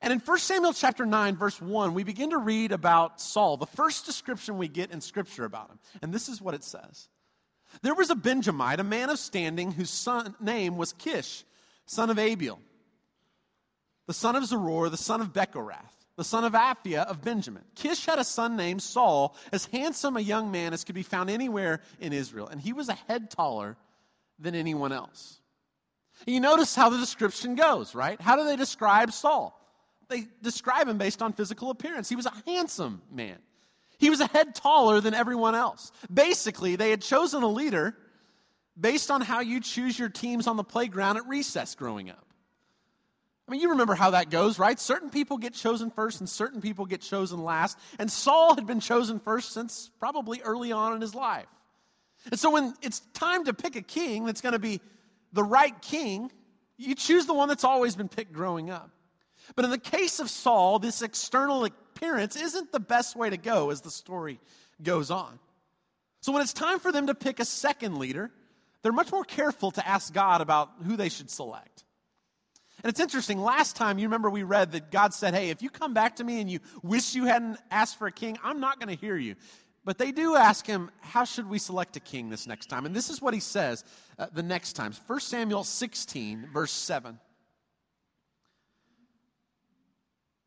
And 0.00 0.12
in 0.12 0.20
1 0.20 0.38
Samuel 0.38 0.72
chapter 0.72 1.04
9, 1.04 1.36
verse 1.36 1.60
1, 1.60 1.94
we 1.94 2.04
begin 2.04 2.30
to 2.30 2.38
read 2.38 2.72
about 2.72 3.20
Saul, 3.20 3.56
the 3.56 3.66
first 3.66 4.06
description 4.06 4.58
we 4.58 4.68
get 4.68 4.92
in 4.92 5.00
Scripture 5.00 5.44
about 5.44 5.70
him. 5.70 5.78
And 6.02 6.12
this 6.12 6.28
is 6.28 6.40
what 6.40 6.54
it 6.54 6.64
says 6.64 7.08
there 7.82 7.94
was 7.94 8.10
a 8.10 8.14
Benjamite, 8.14 8.80
a 8.80 8.84
man 8.84 9.10
of 9.10 9.18
standing, 9.18 9.72
whose 9.72 9.90
son, 9.90 10.34
name 10.40 10.76
was 10.76 10.92
Kish, 10.92 11.44
son 11.86 12.10
of 12.10 12.18
Abiel, 12.18 12.58
the 14.06 14.14
son 14.14 14.36
of 14.36 14.44
Zeror, 14.44 14.90
the 14.90 14.96
son 14.96 15.20
of 15.20 15.32
Bechorath, 15.32 15.97
the 16.18 16.24
son 16.24 16.42
of 16.42 16.52
Aphiah 16.52 17.06
of 17.06 17.22
Benjamin. 17.22 17.62
Kish 17.76 18.04
had 18.04 18.18
a 18.18 18.24
son 18.24 18.56
named 18.56 18.82
Saul, 18.82 19.36
as 19.52 19.66
handsome 19.66 20.16
a 20.16 20.20
young 20.20 20.50
man 20.50 20.72
as 20.72 20.82
could 20.82 20.96
be 20.96 21.04
found 21.04 21.30
anywhere 21.30 21.80
in 22.00 22.12
Israel, 22.12 22.48
and 22.48 22.60
he 22.60 22.72
was 22.72 22.88
a 22.88 22.94
head 22.94 23.30
taller 23.30 23.76
than 24.36 24.56
anyone 24.56 24.90
else. 24.92 25.40
You 26.26 26.40
notice 26.40 26.74
how 26.74 26.88
the 26.88 26.98
description 26.98 27.54
goes, 27.54 27.94
right? 27.94 28.20
How 28.20 28.34
do 28.34 28.44
they 28.44 28.56
describe 28.56 29.12
Saul? 29.12 29.54
They 30.08 30.26
describe 30.42 30.88
him 30.88 30.98
based 30.98 31.22
on 31.22 31.34
physical 31.34 31.70
appearance. 31.70 32.08
He 32.08 32.16
was 32.16 32.26
a 32.26 32.32
handsome 32.44 33.00
man. 33.12 33.38
He 33.98 34.10
was 34.10 34.18
a 34.18 34.26
head 34.26 34.56
taller 34.56 35.00
than 35.00 35.14
everyone 35.14 35.54
else. 35.54 35.92
Basically, 36.12 36.74
they 36.74 36.90
had 36.90 37.00
chosen 37.00 37.44
a 37.44 37.48
leader 37.48 37.96
based 38.78 39.12
on 39.12 39.20
how 39.20 39.38
you 39.38 39.60
choose 39.60 39.96
your 39.96 40.08
teams 40.08 40.48
on 40.48 40.56
the 40.56 40.64
playground 40.64 41.16
at 41.16 41.28
recess 41.28 41.76
growing 41.76 42.10
up. 42.10 42.27
I 43.48 43.50
mean, 43.50 43.62
you 43.62 43.70
remember 43.70 43.94
how 43.94 44.10
that 44.10 44.28
goes, 44.28 44.58
right? 44.58 44.78
Certain 44.78 45.08
people 45.08 45.38
get 45.38 45.54
chosen 45.54 45.90
first 45.90 46.20
and 46.20 46.28
certain 46.28 46.60
people 46.60 46.84
get 46.84 47.00
chosen 47.00 47.42
last. 47.42 47.78
And 47.98 48.12
Saul 48.12 48.54
had 48.54 48.66
been 48.66 48.80
chosen 48.80 49.20
first 49.20 49.52
since 49.52 49.90
probably 49.98 50.42
early 50.42 50.70
on 50.70 50.94
in 50.94 51.00
his 51.00 51.14
life. 51.14 51.46
And 52.30 52.38
so 52.38 52.50
when 52.50 52.74
it's 52.82 53.00
time 53.14 53.46
to 53.46 53.54
pick 53.54 53.74
a 53.74 53.80
king 53.80 54.26
that's 54.26 54.42
going 54.42 54.52
to 54.52 54.58
be 54.58 54.82
the 55.32 55.42
right 55.42 55.80
king, 55.80 56.30
you 56.76 56.94
choose 56.94 57.24
the 57.24 57.32
one 57.32 57.48
that's 57.48 57.64
always 57.64 57.96
been 57.96 58.08
picked 58.08 58.34
growing 58.34 58.68
up. 58.68 58.90
But 59.56 59.64
in 59.64 59.70
the 59.70 59.78
case 59.78 60.20
of 60.20 60.28
Saul, 60.28 60.78
this 60.78 61.00
external 61.00 61.64
appearance 61.64 62.36
isn't 62.36 62.70
the 62.70 62.80
best 62.80 63.16
way 63.16 63.30
to 63.30 63.38
go 63.38 63.70
as 63.70 63.80
the 63.80 63.90
story 63.90 64.40
goes 64.82 65.10
on. 65.10 65.38
So 66.20 66.32
when 66.32 66.42
it's 66.42 66.52
time 66.52 66.80
for 66.80 66.92
them 66.92 67.06
to 67.06 67.14
pick 67.14 67.40
a 67.40 67.46
second 67.46 67.98
leader, 67.98 68.30
they're 68.82 68.92
much 68.92 69.10
more 69.10 69.24
careful 69.24 69.70
to 69.70 69.88
ask 69.88 70.12
God 70.12 70.42
about 70.42 70.70
who 70.84 70.96
they 70.96 71.08
should 71.08 71.30
select. 71.30 71.84
And 72.82 72.90
it's 72.90 73.00
interesting, 73.00 73.40
last 73.40 73.74
time 73.74 73.98
you 73.98 74.06
remember 74.06 74.30
we 74.30 74.44
read 74.44 74.72
that 74.72 74.92
God 74.92 75.12
said, 75.12 75.34
Hey, 75.34 75.50
if 75.50 75.62
you 75.62 75.70
come 75.70 75.94
back 75.94 76.16
to 76.16 76.24
me 76.24 76.40
and 76.40 76.48
you 76.50 76.60
wish 76.82 77.14
you 77.14 77.24
hadn't 77.24 77.58
asked 77.70 77.98
for 77.98 78.06
a 78.06 78.12
king, 78.12 78.38
I'm 78.42 78.60
not 78.60 78.78
going 78.78 78.94
to 78.94 79.00
hear 79.00 79.16
you. 79.16 79.34
But 79.84 79.98
they 79.98 80.12
do 80.12 80.36
ask 80.36 80.66
him, 80.66 80.90
How 81.00 81.24
should 81.24 81.48
we 81.48 81.58
select 81.58 81.96
a 81.96 82.00
king 82.00 82.28
this 82.30 82.46
next 82.46 82.66
time? 82.66 82.86
And 82.86 82.94
this 82.94 83.10
is 83.10 83.20
what 83.20 83.34
he 83.34 83.40
says 83.40 83.84
uh, 84.18 84.26
the 84.32 84.42
next 84.42 84.74
time 84.74 84.92
1 85.06 85.20
Samuel 85.20 85.64
16, 85.64 86.50
verse 86.52 86.72
7. 86.72 87.18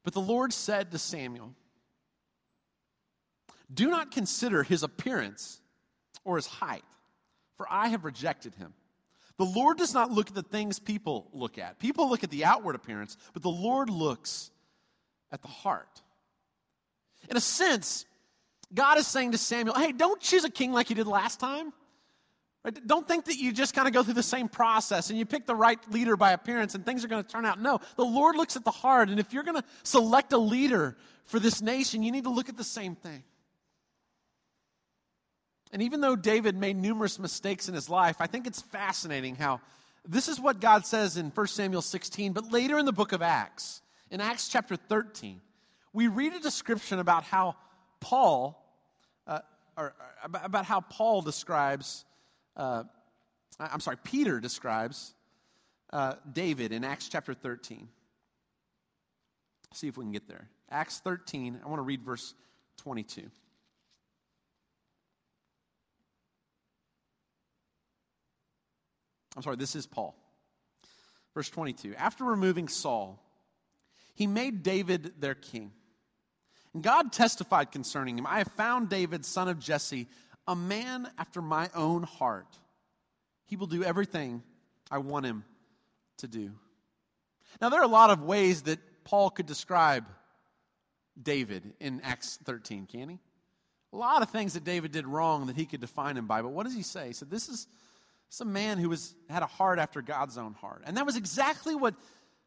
But 0.03 0.13
the 0.13 0.21
Lord 0.21 0.53
said 0.53 0.91
to 0.91 0.97
Samuel, 0.97 1.53
Do 3.73 3.89
not 3.89 4.11
consider 4.11 4.63
his 4.63 4.83
appearance 4.83 5.59
or 6.23 6.38
his 6.38 6.47
height, 6.47 6.83
for 7.57 7.67
I 7.69 7.89
have 7.89 8.05
rejected 8.05 8.55
him. 8.55 8.73
The 9.41 9.48
Lord 9.48 9.79
does 9.79 9.95
not 9.95 10.12
look 10.12 10.27
at 10.27 10.36
the 10.36 10.43
things 10.43 10.77
people 10.77 11.27
look 11.33 11.57
at. 11.57 11.79
People 11.79 12.07
look 12.12 12.24
at 12.24 12.29
the 12.29 12.45
outward 12.45 12.75
appearance, 12.75 13.17
but 13.33 13.41
the 13.41 13.50
Lord 13.50 13.89
looks 13.89 14.51
at 15.31 15.41
the 15.41 15.48
heart. 15.48 16.03
In 17.27 17.36
a 17.36 17.41
sense, 17.41 18.05
God 18.71 19.00
is 19.00 19.07
saying 19.07 19.31
to 19.31 19.39
Samuel, 19.39 19.74
hey, 19.74 19.93
don't 19.93 20.21
choose 20.21 20.43
a 20.43 20.50
king 20.51 20.74
like 20.74 20.91
you 20.91 20.95
did 20.95 21.07
last 21.07 21.39
time. 21.39 21.74
Right? 22.63 22.86
Don't 22.86 23.07
think 23.07 23.25
that 23.25 23.38
you 23.38 23.51
just 23.51 23.74
kind 23.74 23.88
of 23.88 23.95
go 23.95 24.03
through 24.03 24.13
the 24.13 24.21
same 24.21 24.48
process 24.48 25.10
and 25.10 25.17
you 25.17 25.25
pick 25.25 25.48
the 25.48 25.55
right 25.55 25.79
leader 25.91 26.15
by 26.15 26.33
appearance 26.33 26.75
and 26.75 26.86
things 26.86 27.03
are 27.03 27.07
going 27.07 27.24
to 27.24 27.27
turn 27.27 27.43
out. 27.43 27.60
No, 27.60 27.79
the 27.95 28.05
Lord 28.05 28.36
looks 28.36 28.55
at 28.55 28.63
the 28.63 28.69
heart. 28.69 29.10
And 29.10 29.19
if 29.19 29.33
you're 29.33 29.41
going 29.41 29.57
to 29.57 29.63
select 29.81 30.33
a 30.33 30.38
leader 30.38 30.95
for 31.25 31.39
this 31.39 31.63
nation, 31.63 32.03
you 32.03 32.12
need 32.12 32.25
to 32.25 32.29
look 32.29 32.48
at 32.48 32.57
the 32.57 32.63
same 32.63 32.95
thing. 32.95 33.24
And 35.71 35.81
even 35.81 36.01
though 36.01 36.15
David 36.15 36.55
made 36.55 36.75
numerous 36.75 37.17
mistakes 37.17 37.69
in 37.69 37.75
his 37.75 37.89
life, 37.89 38.17
I 38.19 38.27
think 38.27 38.45
it's 38.45 38.61
fascinating 38.61 39.35
how 39.35 39.61
this 40.07 40.27
is 40.27 40.39
what 40.39 40.59
God 40.59 40.85
says 40.85 41.17
in 41.17 41.29
1 41.29 41.47
Samuel 41.47 41.81
16, 41.81 42.33
but 42.33 42.51
later 42.51 42.77
in 42.77 42.85
the 42.85 42.91
book 42.91 43.11
of 43.11 43.21
Acts, 43.21 43.81
in 44.09 44.19
Acts 44.19 44.49
chapter 44.49 44.75
13, 44.75 45.39
we 45.93 46.07
read 46.07 46.33
a 46.33 46.39
description 46.39 46.99
about 46.99 47.23
how 47.23 47.55
Paul, 47.99 48.61
uh, 49.27 49.39
or, 49.77 49.93
or, 50.23 50.41
about 50.43 50.65
how 50.65 50.81
Paul 50.81 51.21
describes, 51.21 52.03
uh, 52.57 52.83
I'm 53.59 53.79
sorry, 53.79 53.97
Peter 54.03 54.39
describes 54.39 55.13
uh, 55.93 56.15
David 56.31 56.71
in 56.71 56.83
Acts 56.83 57.07
chapter 57.07 57.33
13. 57.33 57.87
See 59.73 59.87
if 59.87 59.97
we 59.97 60.03
can 60.03 60.11
get 60.11 60.27
there. 60.27 60.49
Acts 60.69 60.99
13, 60.99 61.59
I 61.63 61.67
want 61.67 61.79
to 61.79 61.83
read 61.83 62.01
verse 62.01 62.33
22. 62.77 63.29
I'm 69.35 69.43
sorry, 69.43 69.55
this 69.55 69.75
is 69.75 69.85
Paul. 69.85 70.15
Verse 71.33 71.50
22. 71.50 71.95
After 71.95 72.23
removing 72.23 72.67
Saul, 72.67 73.23
he 74.13 74.27
made 74.27 74.63
David 74.63 75.13
their 75.19 75.35
king. 75.35 75.71
And 76.73 76.83
God 76.83 77.11
testified 77.11 77.71
concerning 77.71 78.17
him 78.17 78.27
I 78.27 78.39
have 78.39 78.51
found 78.51 78.89
David, 78.89 79.25
son 79.25 79.47
of 79.47 79.59
Jesse, 79.59 80.07
a 80.47 80.55
man 80.55 81.09
after 81.17 81.41
my 81.41 81.69
own 81.75 82.03
heart. 82.03 82.47
He 83.45 83.55
will 83.55 83.67
do 83.67 83.83
everything 83.83 84.43
I 84.89 85.00
want 85.00 85.25
him 85.25 85.43
to 86.17 86.27
do. 86.27 86.51
Now, 87.59 87.69
there 87.69 87.81
are 87.81 87.85
a 87.85 87.88
lot 87.88 88.09
of 88.09 88.23
ways 88.23 88.63
that 88.63 88.79
Paul 89.03 89.29
could 89.29 89.45
describe 89.45 90.05
David 91.21 91.73
in 91.79 92.01
Acts 92.01 92.39
13, 92.45 92.85
can 92.85 93.09
he? 93.09 93.19
A 93.93 93.97
lot 93.97 94.21
of 94.21 94.29
things 94.29 94.53
that 94.53 94.63
David 94.63 94.91
did 94.91 95.05
wrong 95.05 95.47
that 95.47 95.57
he 95.57 95.65
could 95.65 95.81
define 95.81 96.15
him 96.15 96.27
by. 96.27 96.41
But 96.41 96.53
what 96.53 96.63
does 96.65 96.75
he 96.75 96.83
say? 96.83 97.07
He 97.07 97.13
said, 97.13 97.29
This 97.29 97.50
is 97.50 97.67
some 98.31 98.53
man 98.53 98.77
who 98.77 98.88
was, 98.88 99.13
had 99.29 99.43
a 99.43 99.45
heart 99.45 99.77
after 99.77 100.01
God's 100.01 100.38
own 100.38 100.53
heart. 100.53 100.83
And 100.85 100.95
that 100.95 101.05
was 101.05 101.17
exactly 101.17 101.75
what 101.75 101.95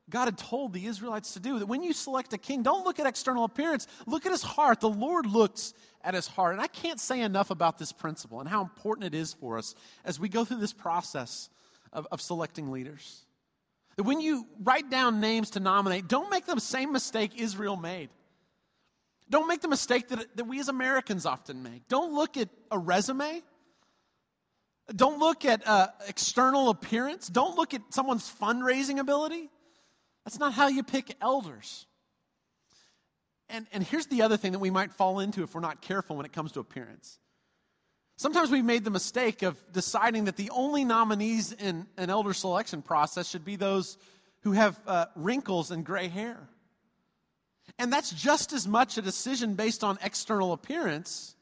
God 0.09 0.25
had 0.25 0.39
told 0.39 0.73
the 0.73 0.87
Israelites 0.87 1.35
to 1.35 1.41
do. 1.41 1.59
That 1.59 1.67
when 1.67 1.83
you 1.83 1.93
select 1.93 2.33
a 2.33 2.39
king, 2.39 2.63
don't 2.63 2.87
look 2.87 2.99
at 2.99 3.07
external 3.07 3.45
appearance, 3.45 3.87
look 4.07 4.25
at 4.25 4.33
his 4.33 4.43
heart. 4.43 4.81
The 4.81 4.89
Lord 4.89 5.27
looks 5.27 5.75
at 6.03 6.15
his 6.15 6.27
heart. 6.27 6.55
And 6.55 6.63
I 6.63 6.69
can't 6.69 6.99
say 6.99 7.21
enough 7.21 7.51
about 7.51 7.77
this 7.77 7.93
principle 7.93 8.41
and 8.41 8.49
how 8.49 8.63
important 8.63 9.05
it 9.05 9.15
is 9.15 9.35
for 9.35 9.59
us 9.59 9.75
as 10.07 10.19
we 10.19 10.31
go 10.31 10.43
through 10.43 10.61
this 10.61 10.73
process 10.73 11.51
of, 11.93 12.09
of 12.11 12.23
selecting 12.23 12.73
leaders. 12.73 13.27
That 13.97 14.05
when 14.05 14.23
you 14.23 14.47
write 14.63 14.89
down 14.91 15.21
names 15.21 15.51
to 15.51 15.61
nominate, 15.61 16.09
don't 16.09 16.31
make 16.31 16.47
the 16.47 16.59
same 16.61 16.93
mistake 16.93 17.33
Israel 17.37 17.77
made. 17.77 18.09
Don't 19.29 19.49
make 19.49 19.61
the 19.61 19.69
mistake 19.69 20.09
that, 20.09 20.35
that 20.39 20.45
we 20.45 20.61
as 20.61 20.69
Americans 20.69 21.27
often 21.27 21.63
make. 21.63 21.89
Don't 21.89 22.15
look 22.15 22.39
at 22.39 22.49
a 22.71 22.79
resume. 22.79 23.43
Don't 24.95 25.19
look 25.19 25.45
at 25.45 25.67
uh, 25.67 25.89
external 26.09 26.69
appearance. 26.69 27.29
Don't 27.29 27.57
look 27.57 27.73
at 27.73 27.81
someone's 27.91 28.31
fundraising 28.41 28.99
ability. 28.99 29.51
That's 30.25 30.39
not 30.39 30.53
how 30.53 30.69
you 30.69 30.83
pick 30.83 31.17
elders. 31.21 31.87
And, 33.49 33.67
and 33.73 33.83
here's 33.83 34.07
the 34.07 34.23
other 34.23 34.37
thing 34.37 34.53
that 34.53 34.59
we 34.59 34.71
might 34.71 34.93
fall 34.93 35.21
into 35.21 35.43
if 35.43 35.55
we're 35.55 35.61
not 35.61 35.81
careful 35.81 36.17
when 36.17 36.27
it 36.27 36.33
comes 36.33 36.53
to 36.53 36.61
appearance. 36.61 37.19
Sometimes 38.17 38.51
we've 38.51 38.65
made 38.65 38.85
the 38.85 38.91
mistake 38.91 39.43
of 39.43 39.57
deciding 39.73 40.27
that 40.27 40.37
the 40.37 40.51
only 40.51 40.85
nominees 40.85 41.53
in 41.53 41.87
an 41.97 42.11
elder 42.11 42.33
selection 42.33 42.81
process 42.81 43.29
should 43.29 43.45
be 43.45 43.57
those 43.57 43.99
who 44.43 44.53
have 44.53 44.79
uh, 44.87 45.07
wrinkles 45.17 45.71
and 45.71 45.85
gray 45.85 46.09
hair. 46.09 46.49
And 47.79 47.93
that's 47.93 48.13
just 48.13 48.53
as 48.53 48.69
much 48.69 48.99
a 48.99 49.03
decision 49.03 49.55
based 49.55 49.83
on 49.83 49.99
external 50.03 50.53
appearance 50.53 51.35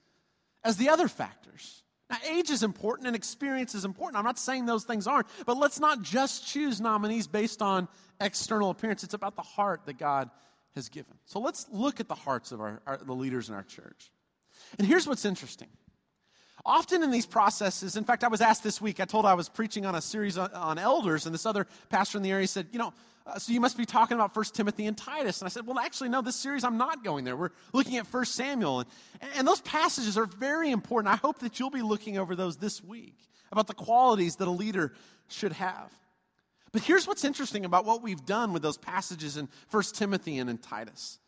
as 0.65 0.77
the 0.77 0.89
other 0.89 1.09
factors. 1.09 1.82
Now, 2.13 2.19
age 2.29 2.51
is 2.51 2.63
important 2.63 3.07
and 3.07 3.17
experience 3.17 3.75
is 3.75 3.87
important. 3.87 4.19
I'm 4.19 4.25
not 4.25 4.39
saying 4.39 4.67
those 4.67 4.85
things 4.85 5.07
aren't, 5.07 5.27
but 5.47 5.57
let's 5.57 5.81
not 5.81 6.03
just 6.03 6.47
choose 6.47 6.79
nominees 6.79 7.27
based 7.27 7.63
on 7.63 7.89
external 8.21 8.69
appearance. 8.69 9.03
It's 9.03 9.15
about 9.15 9.35
the 9.35 9.43
heart 9.43 9.87
that 9.87 9.97
God 9.97 10.29
has 10.75 10.91
given. 10.91 11.15
So 11.25 11.41
let's 11.41 11.67
look 11.73 12.01
at 12.01 12.09
the 12.09 12.15
hearts 12.15 12.53
of 12.53 12.61
our, 12.61 12.83
our 12.87 12.99
the 12.99 13.15
leaders 13.15 13.49
in 13.49 13.55
our 13.55 13.63
church. 13.63 14.11
And 14.79 14.87
here's 14.87 15.07
what's 15.07 15.25
interesting. 15.25 15.69
Often 16.65 17.03
in 17.03 17.11
these 17.11 17.27
processes, 17.27 17.97
in 17.97 18.05
fact, 18.05 18.23
I 18.23 18.29
was 18.29 18.41
asked 18.41 18.63
this 18.63 18.81
week, 18.81 19.01
I 19.01 19.05
told 19.05 19.27
I 19.27 19.35
was 19.35 19.49
preaching 19.49 19.85
on 19.85 19.97
a 19.97 20.01
series 20.01 20.39
on, 20.39 20.53
on 20.53 20.79
elders, 20.79 21.27
and 21.27 21.35
this 21.35 21.45
other 21.45 21.67
pastor 21.89 22.19
in 22.19 22.23
the 22.23 22.31
area 22.31 22.47
said, 22.47 22.69
You 22.71 22.79
know, 22.79 22.93
uh, 23.27 23.39
so 23.39 23.53
you 23.53 23.61
must 23.61 23.77
be 23.77 23.85
talking 23.85 24.17
about 24.17 24.33
First 24.33 24.55
Timothy 24.55 24.87
and 24.87 24.97
Titus. 24.97 25.41
And 25.41 25.47
I 25.47 25.49
said, 25.49 25.67
Well, 25.67 25.79
actually, 25.79 26.09
no, 26.09 26.23
this 26.23 26.37
series 26.37 26.63
I'm 26.63 26.79
not 26.79 27.03
going 27.03 27.25
there. 27.25 27.37
We're 27.37 27.51
looking 27.73 27.97
at 27.97 28.07
First 28.07 28.37
Samuel. 28.37 28.81
And, 28.81 28.89
and 29.37 29.49
those 29.49 29.61
passages 29.63 30.17
are 30.17 30.27
very 30.27 30.71
important. 30.71 31.13
I 31.13 31.17
hope 31.17 31.41
that 31.41 31.59
you'll 31.59 31.71
be 31.71 31.83
looking 31.83 32.17
over 32.17 32.37
those 32.37 32.57
this 32.57 32.83
week 32.83 33.17
about 33.51 33.67
the 33.67 33.75
qualities 33.75 34.37
that 34.37 34.47
a 34.47 34.53
leader 34.53 34.93
should 35.29 35.53
have. 35.53 35.93
But 36.71 36.83
here's 36.83 37.07
what's 37.07 37.25
interesting 37.25 37.65
about 37.65 37.85
what 37.85 38.03
we've 38.03 38.25
done 38.25 38.53
with 38.53 38.63
those 38.63 38.79
passages 38.79 39.37
in 39.37 39.49
First 39.69 39.97
Timothy 39.97 40.39
and 40.39 40.49
in 40.49 40.59
Titus. 40.59 41.19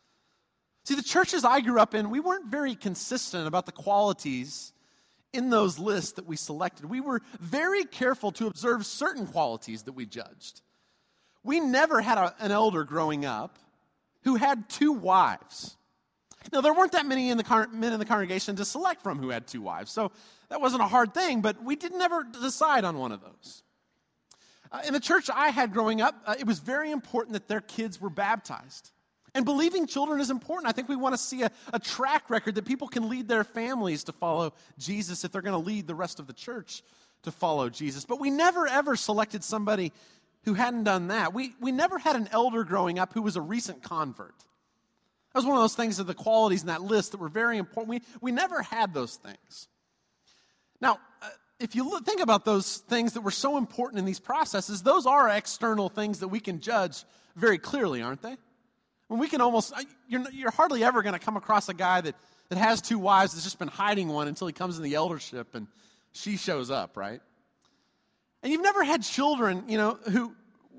See, 0.84 0.94
the 0.94 1.02
churches 1.02 1.44
I 1.44 1.60
grew 1.60 1.80
up 1.80 1.94
in, 1.94 2.10
we 2.10 2.20
weren't 2.20 2.46
very 2.46 2.76
consistent 2.76 3.48
about 3.48 3.66
the 3.66 3.72
qualities 3.72 4.73
in 5.34 5.50
those 5.50 5.78
lists 5.78 6.12
that 6.12 6.26
we 6.26 6.36
selected, 6.36 6.86
we 6.86 7.00
were 7.00 7.20
very 7.40 7.84
careful 7.84 8.32
to 8.32 8.46
observe 8.46 8.86
certain 8.86 9.26
qualities 9.26 9.82
that 9.82 9.92
we 9.92 10.06
judged. 10.06 10.60
We 11.42 11.60
never 11.60 12.00
had 12.00 12.18
a, 12.18 12.34
an 12.38 12.52
elder 12.52 12.84
growing 12.84 13.24
up 13.24 13.58
who 14.22 14.36
had 14.36 14.68
two 14.68 14.92
wives. 14.92 15.76
Now, 16.52 16.60
there 16.60 16.74
weren't 16.74 16.92
that 16.92 17.06
many 17.06 17.30
in 17.30 17.38
the 17.38 17.68
men 17.72 17.92
in 17.92 17.98
the 17.98 18.04
congregation 18.04 18.56
to 18.56 18.64
select 18.64 19.02
from 19.02 19.18
who 19.18 19.30
had 19.30 19.46
two 19.46 19.62
wives, 19.62 19.90
so 19.90 20.12
that 20.50 20.60
wasn't 20.60 20.82
a 20.82 20.86
hard 20.86 21.14
thing, 21.14 21.40
but 21.40 21.62
we 21.62 21.76
didn't 21.76 22.00
ever 22.00 22.24
decide 22.24 22.84
on 22.84 22.98
one 22.98 23.12
of 23.12 23.20
those. 23.20 23.62
Uh, 24.70 24.82
in 24.86 24.92
the 24.92 25.00
church 25.00 25.30
I 25.32 25.50
had 25.50 25.72
growing 25.72 26.00
up, 26.00 26.14
uh, 26.26 26.34
it 26.38 26.46
was 26.46 26.58
very 26.58 26.90
important 26.90 27.34
that 27.34 27.48
their 27.48 27.60
kids 27.60 28.00
were 28.00 28.10
baptized. 28.10 28.90
And 29.34 29.44
believing 29.44 29.86
children 29.86 30.20
is 30.20 30.30
important. 30.30 30.68
I 30.68 30.72
think 30.72 30.88
we 30.88 30.96
want 30.96 31.14
to 31.14 31.20
see 31.20 31.42
a, 31.42 31.50
a 31.72 31.78
track 31.78 32.30
record 32.30 32.54
that 32.54 32.64
people 32.64 32.86
can 32.86 33.08
lead 33.08 33.26
their 33.26 33.42
families 33.42 34.04
to 34.04 34.12
follow 34.12 34.52
Jesus 34.78 35.24
if 35.24 35.32
they're 35.32 35.42
going 35.42 35.60
to 35.60 35.66
lead 35.66 35.86
the 35.86 35.94
rest 35.94 36.20
of 36.20 36.26
the 36.26 36.32
church 36.32 36.82
to 37.24 37.32
follow 37.32 37.68
Jesus. 37.68 38.04
But 38.04 38.20
we 38.20 38.30
never 38.30 38.68
ever 38.68 38.94
selected 38.96 39.42
somebody 39.42 39.92
who 40.44 40.54
hadn't 40.54 40.84
done 40.84 41.08
that. 41.08 41.34
We, 41.34 41.54
we 41.60 41.72
never 41.72 41.98
had 41.98 42.16
an 42.16 42.28
elder 42.30 42.64
growing 42.64 42.98
up 42.98 43.12
who 43.12 43.22
was 43.22 43.36
a 43.36 43.40
recent 43.40 43.82
convert. 43.82 44.36
That 45.32 45.40
was 45.40 45.46
one 45.46 45.56
of 45.56 45.62
those 45.62 45.74
things 45.74 45.98
of 45.98 46.06
the 46.06 46.14
qualities 46.14 46.60
in 46.60 46.68
that 46.68 46.82
list 46.82 47.10
that 47.12 47.18
were 47.18 47.28
very 47.28 47.58
important. 47.58 47.88
We, 47.88 48.02
we 48.20 48.30
never 48.30 48.62
had 48.62 48.94
those 48.94 49.16
things. 49.16 49.68
Now, 50.80 50.98
uh, 51.22 51.28
if 51.58 51.74
you 51.74 51.88
look, 51.88 52.04
think 52.04 52.20
about 52.20 52.44
those 52.44 52.76
things 52.76 53.14
that 53.14 53.22
were 53.22 53.30
so 53.30 53.56
important 53.56 53.98
in 53.98 54.04
these 54.04 54.20
processes, 54.20 54.82
those 54.82 55.06
are 55.06 55.28
external 55.28 55.88
things 55.88 56.20
that 56.20 56.28
we 56.28 56.40
can 56.40 56.60
judge 56.60 57.04
very 57.36 57.58
clearly, 57.58 58.02
aren't 58.02 58.22
they? 58.22 58.36
When 59.08 59.20
we 59.20 59.28
can 59.28 59.40
almost, 59.40 59.72
you're, 60.08 60.24
you're 60.30 60.50
hardly 60.50 60.82
ever 60.82 61.02
going 61.02 61.12
to 61.12 61.18
come 61.18 61.36
across 61.36 61.68
a 61.68 61.74
guy 61.74 62.00
that, 62.00 62.14
that 62.48 62.58
has 62.58 62.80
two 62.80 62.98
wives 62.98 63.32
that's 63.32 63.44
just 63.44 63.58
been 63.58 63.68
hiding 63.68 64.08
one 64.08 64.28
until 64.28 64.46
he 64.46 64.52
comes 64.52 64.76
in 64.76 64.82
the 64.82 64.94
eldership 64.94 65.54
and 65.54 65.66
she 66.12 66.36
shows 66.36 66.70
up, 66.70 66.96
right? 66.96 67.20
And 68.42 68.52
you've 68.52 68.62
never 68.62 68.84
had 68.84 69.02
children, 69.02 69.64
you 69.68 69.78
know, 69.78 69.98
who, 70.10 70.34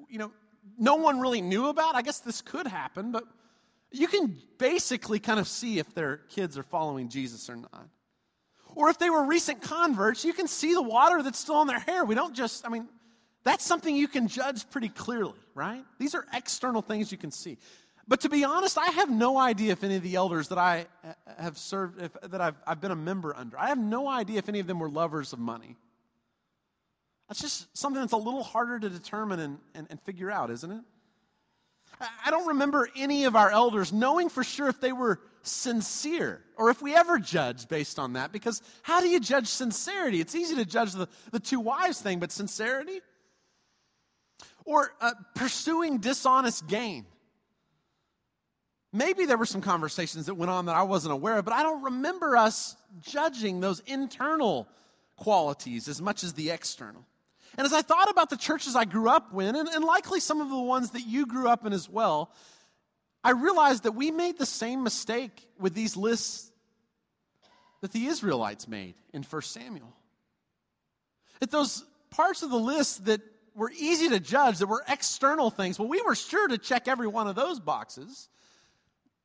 you 0.09 0.17
know, 0.17 0.31
no 0.77 0.95
one 0.95 1.19
really 1.19 1.41
knew 1.41 1.67
about. 1.67 1.95
I 1.95 2.01
guess 2.01 2.19
this 2.19 2.41
could 2.41 2.67
happen, 2.67 3.11
but 3.11 3.23
you 3.91 4.07
can 4.07 4.37
basically 4.57 5.19
kind 5.19 5.39
of 5.39 5.47
see 5.47 5.79
if 5.79 5.93
their 5.93 6.17
kids 6.17 6.57
are 6.57 6.63
following 6.63 7.09
Jesus 7.09 7.49
or 7.49 7.55
not. 7.55 7.87
Or 8.75 8.89
if 8.89 8.99
they 8.99 9.09
were 9.09 9.23
recent 9.23 9.61
converts, 9.61 10.25
you 10.25 10.33
can 10.33 10.47
see 10.47 10.73
the 10.73 10.81
water 10.81 11.23
that's 11.23 11.39
still 11.39 11.61
in 11.61 11.67
their 11.67 11.79
hair. 11.79 12.03
We 12.03 12.15
don't 12.15 12.35
just, 12.35 12.65
I 12.65 12.69
mean, 12.69 12.87
that's 13.43 13.63
something 13.63 13.95
you 13.95 14.07
can 14.07 14.27
judge 14.27 14.69
pretty 14.69 14.89
clearly, 14.89 15.39
right? 15.53 15.83
These 15.97 16.13
are 16.13 16.25
external 16.33 16.81
things 16.81 17.11
you 17.11 17.17
can 17.17 17.31
see. 17.31 17.57
But 18.07 18.21
to 18.21 18.29
be 18.29 18.43
honest, 18.43 18.77
I 18.77 18.87
have 18.87 19.09
no 19.09 19.37
idea 19.37 19.71
if 19.71 19.83
any 19.83 19.95
of 19.95 20.03
the 20.03 20.15
elders 20.15 20.49
that 20.49 20.59
I 20.59 20.85
have 21.39 21.57
served, 21.57 22.01
if, 22.01 22.13
that 22.29 22.39
I've, 22.39 22.55
I've 22.67 22.79
been 22.79 22.91
a 22.91 22.95
member 22.95 23.35
under, 23.35 23.57
I 23.57 23.69
have 23.69 23.79
no 23.79 24.07
idea 24.07 24.37
if 24.37 24.47
any 24.47 24.59
of 24.59 24.67
them 24.67 24.79
were 24.79 24.89
lovers 24.89 25.33
of 25.33 25.39
money. 25.39 25.75
That's 27.27 27.41
just 27.41 27.75
something 27.75 27.99
that's 27.99 28.13
a 28.13 28.17
little 28.17 28.43
harder 28.43 28.79
to 28.79 28.89
determine 28.89 29.39
and, 29.39 29.57
and, 29.73 29.87
and 29.89 29.99
figure 30.01 30.29
out, 30.29 30.51
isn't 30.51 30.71
it? 30.71 30.81
I 32.25 32.29
don't 32.29 32.47
remember 32.49 32.89
any 32.95 33.23
of 33.23 33.35
our 33.35 33.49
elders 33.49 33.93
knowing 33.93 34.29
for 34.29 34.43
sure 34.43 34.67
if 34.67 34.81
they 34.81 34.91
were 34.91 35.19
sincere 35.43 36.41
or 36.57 36.69
if 36.69 36.81
we 36.81 36.93
ever 36.93 37.19
judged 37.19 37.69
based 37.69 37.97
on 37.99 38.13
that. 38.13 38.31
Because 38.31 38.61
how 38.81 38.99
do 38.99 39.07
you 39.07 39.19
judge 39.19 39.47
sincerity? 39.47 40.19
It's 40.19 40.35
easy 40.35 40.55
to 40.55 40.65
judge 40.65 40.91
the, 40.91 41.07
the 41.31 41.39
two 41.39 41.59
wives 41.59 42.01
thing, 42.01 42.19
but 42.19 42.31
sincerity? 42.31 42.99
Or 44.65 44.91
uh, 44.99 45.13
pursuing 45.35 45.99
dishonest 45.99 46.67
gain. 46.67 47.05
Maybe 48.95 49.25
there 49.25 49.37
were 49.37 49.45
some 49.45 49.59
conversations 49.59 50.27
that 50.27 50.35
went 50.35 50.49
on 50.49 50.67
that 50.67 50.75
I 50.75 50.83
wasn't 50.83 51.11
aware 51.11 51.37
of, 51.37 51.43
but 51.43 51.53
I 51.53 51.63
don't 51.63 51.83
remember 51.83 52.37
us 52.37 52.77
judging 53.01 53.59
those 53.59 53.81
internal 53.81 54.69
qualities 55.17 55.89
as 55.89 56.01
much 56.01 56.23
as 56.23 56.31
the 56.31 56.49
external. 56.49 57.05
And 57.57 57.65
as 57.65 57.73
I 57.73 57.81
thought 57.81 58.09
about 58.09 58.29
the 58.29 58.37
churches 58.37 58.73
I 58.73 58.85
grew 58.85 59.09
up 59.09 59.33
in, 59.33 59.53
and, 59.53 59.67
and 59.67 59.83
likely 59.83 60.21
some 60.21 60.39
of 60.39 60.49
the 60.49 60.57
ones 60.57 60.91
that 60.91 61.05
you 61.05 61.25
grew 61.25 61.49
up 61.49 61.65
in 61.65 61.73
as 61.73 61.89
well, 61.89 62.31
I 63.21 63.31
realized 63.31 63.83
that 63.83 63.91
we 63.91 64.11
made 64.11 64.37
the 64.37 64.45
same 64.45 64.81
mistake 64.81 65.45
with 65.59 65.73
these 65.73 65.97
lists 65.97 66.49
that 67.81 67.91
the 67.91 68.05
Israelites 68.05 68.65
made 68.65 68.95
in 69.13 69.23
1 69.23 69.41
Samuel. 69.41 69.93
That 71.41 71.51
those 71.51 71.83
parts 72.11 72.43
of 72.43 72.49
the 72.49 72.55
list 72.55 73.05
that 73.05 73.19
were 73.55 73.71
easy 73.77 74.07
to 74.07 74.21
judge, 74.21 74.59
that 74.59 74.67
were 74.67 74.85
external 74.87 75.49
things, 75.49 75.77
well, 75.77 75.89
we 75.89 76.01
were 76.01 76.15
sure 76.15 76.47
to 76.47 76.57
check 76.57 76.87
every 76.87 77.07
one 77.07 77.27
of 77.27 77.35
those 77.35 77.59
boxes. 77.59 78.29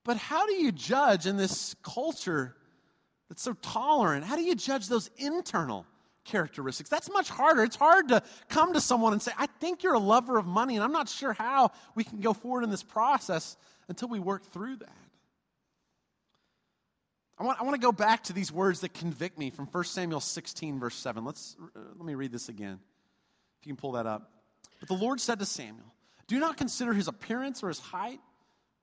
But 0.05 0.17
how 0.17 0.47
do 0.47 0.55
you 0.55 0.73
judge 0.73 1.27
in 1.27 1.37
this 1.37 1.75
culture 1.83 2.57
that's 3.29 3.43
so 3.43 3.55
tolerant? 3.55 4.25
How 4.25 4.37
do 4.37 4.43
you 4.43 4.55
judge 4.55 4.89
those 4.89 5.11
internal 5.17 5.87
characteristics. 6.25 6.89
That's 6.89 7.11
much 7.11 7.29
harder. 7.29 7.63
It's 7.63 7.77
hard 7.77 8.09
to 8.09 8.23
come 8.49 8.75
to 8.75 8.81
someone 8.81 9.13
and 9.13 9.21
say, 9.21 9.33
I 9.37 9.47
think 9.47 9.83
you're 9.83 9.95
a 9.95 9.99
lover 9.99 10.39
of 10.39 10.47
money, 10.47 10.77
and 10.77 10.85
I'm 10.85 10.93
not 10.93 11.09
sure 11.09 11.33
how 11.33 11.73
we 11.95 12.05
can 12.05 12.21
go 12.21 12.33
forward 12.33 12.65
in 12.65 12.71
this 12.71 12.83
process 12.83 13.57
until 13.89 14.09
we 14.09 14.21
work 14.21 14.45
through 14.45 14.77
that. 14.77 14.89
I 17.39 17.45
want, 17.45 17.61
I 17.61 17.65
want 17.65 17.75
to 17.75 17.81
go 17.81 17.93
back 17.93 18.25
to 18.25 18.33
these 18.35 18.53
words 18.53 18.81
that 18.81 18.93
convict 18.93 19.39
me 19.39 19.51
from 19.51 19.67
1 19.67 19.85
Samuel 19.85 20.21
16, 20.21 20.79
verse 20.79 20.95
7. 20.95 21.25
Let's, 21.25 21.57
uh, 21.75 21.81
let 21.97 22.05
me 22.05 22.15
read 22.15 22.33
this 22.33 22.51
again, 22.51 22.79
if 23.61 23.67
you 23.67 23.73
can 23.73 23.81
pull 23.81 23.93
that 23.93 24.07
up. 24.07 24.31
But 24.79 24.89
the 24.89 24.95
Lord 24.95 25.21
said 25.21 25.39
to 25.39 25.47
Samuel, 25.47 25.95
Do 26.29 26.39
not 26.39 26.59
consider 26.59 26.93
his 26.93 27.09
appearance 27.09 27.63
or 27.63 27.69
his 27.69 27.79
height, 27.79 28.21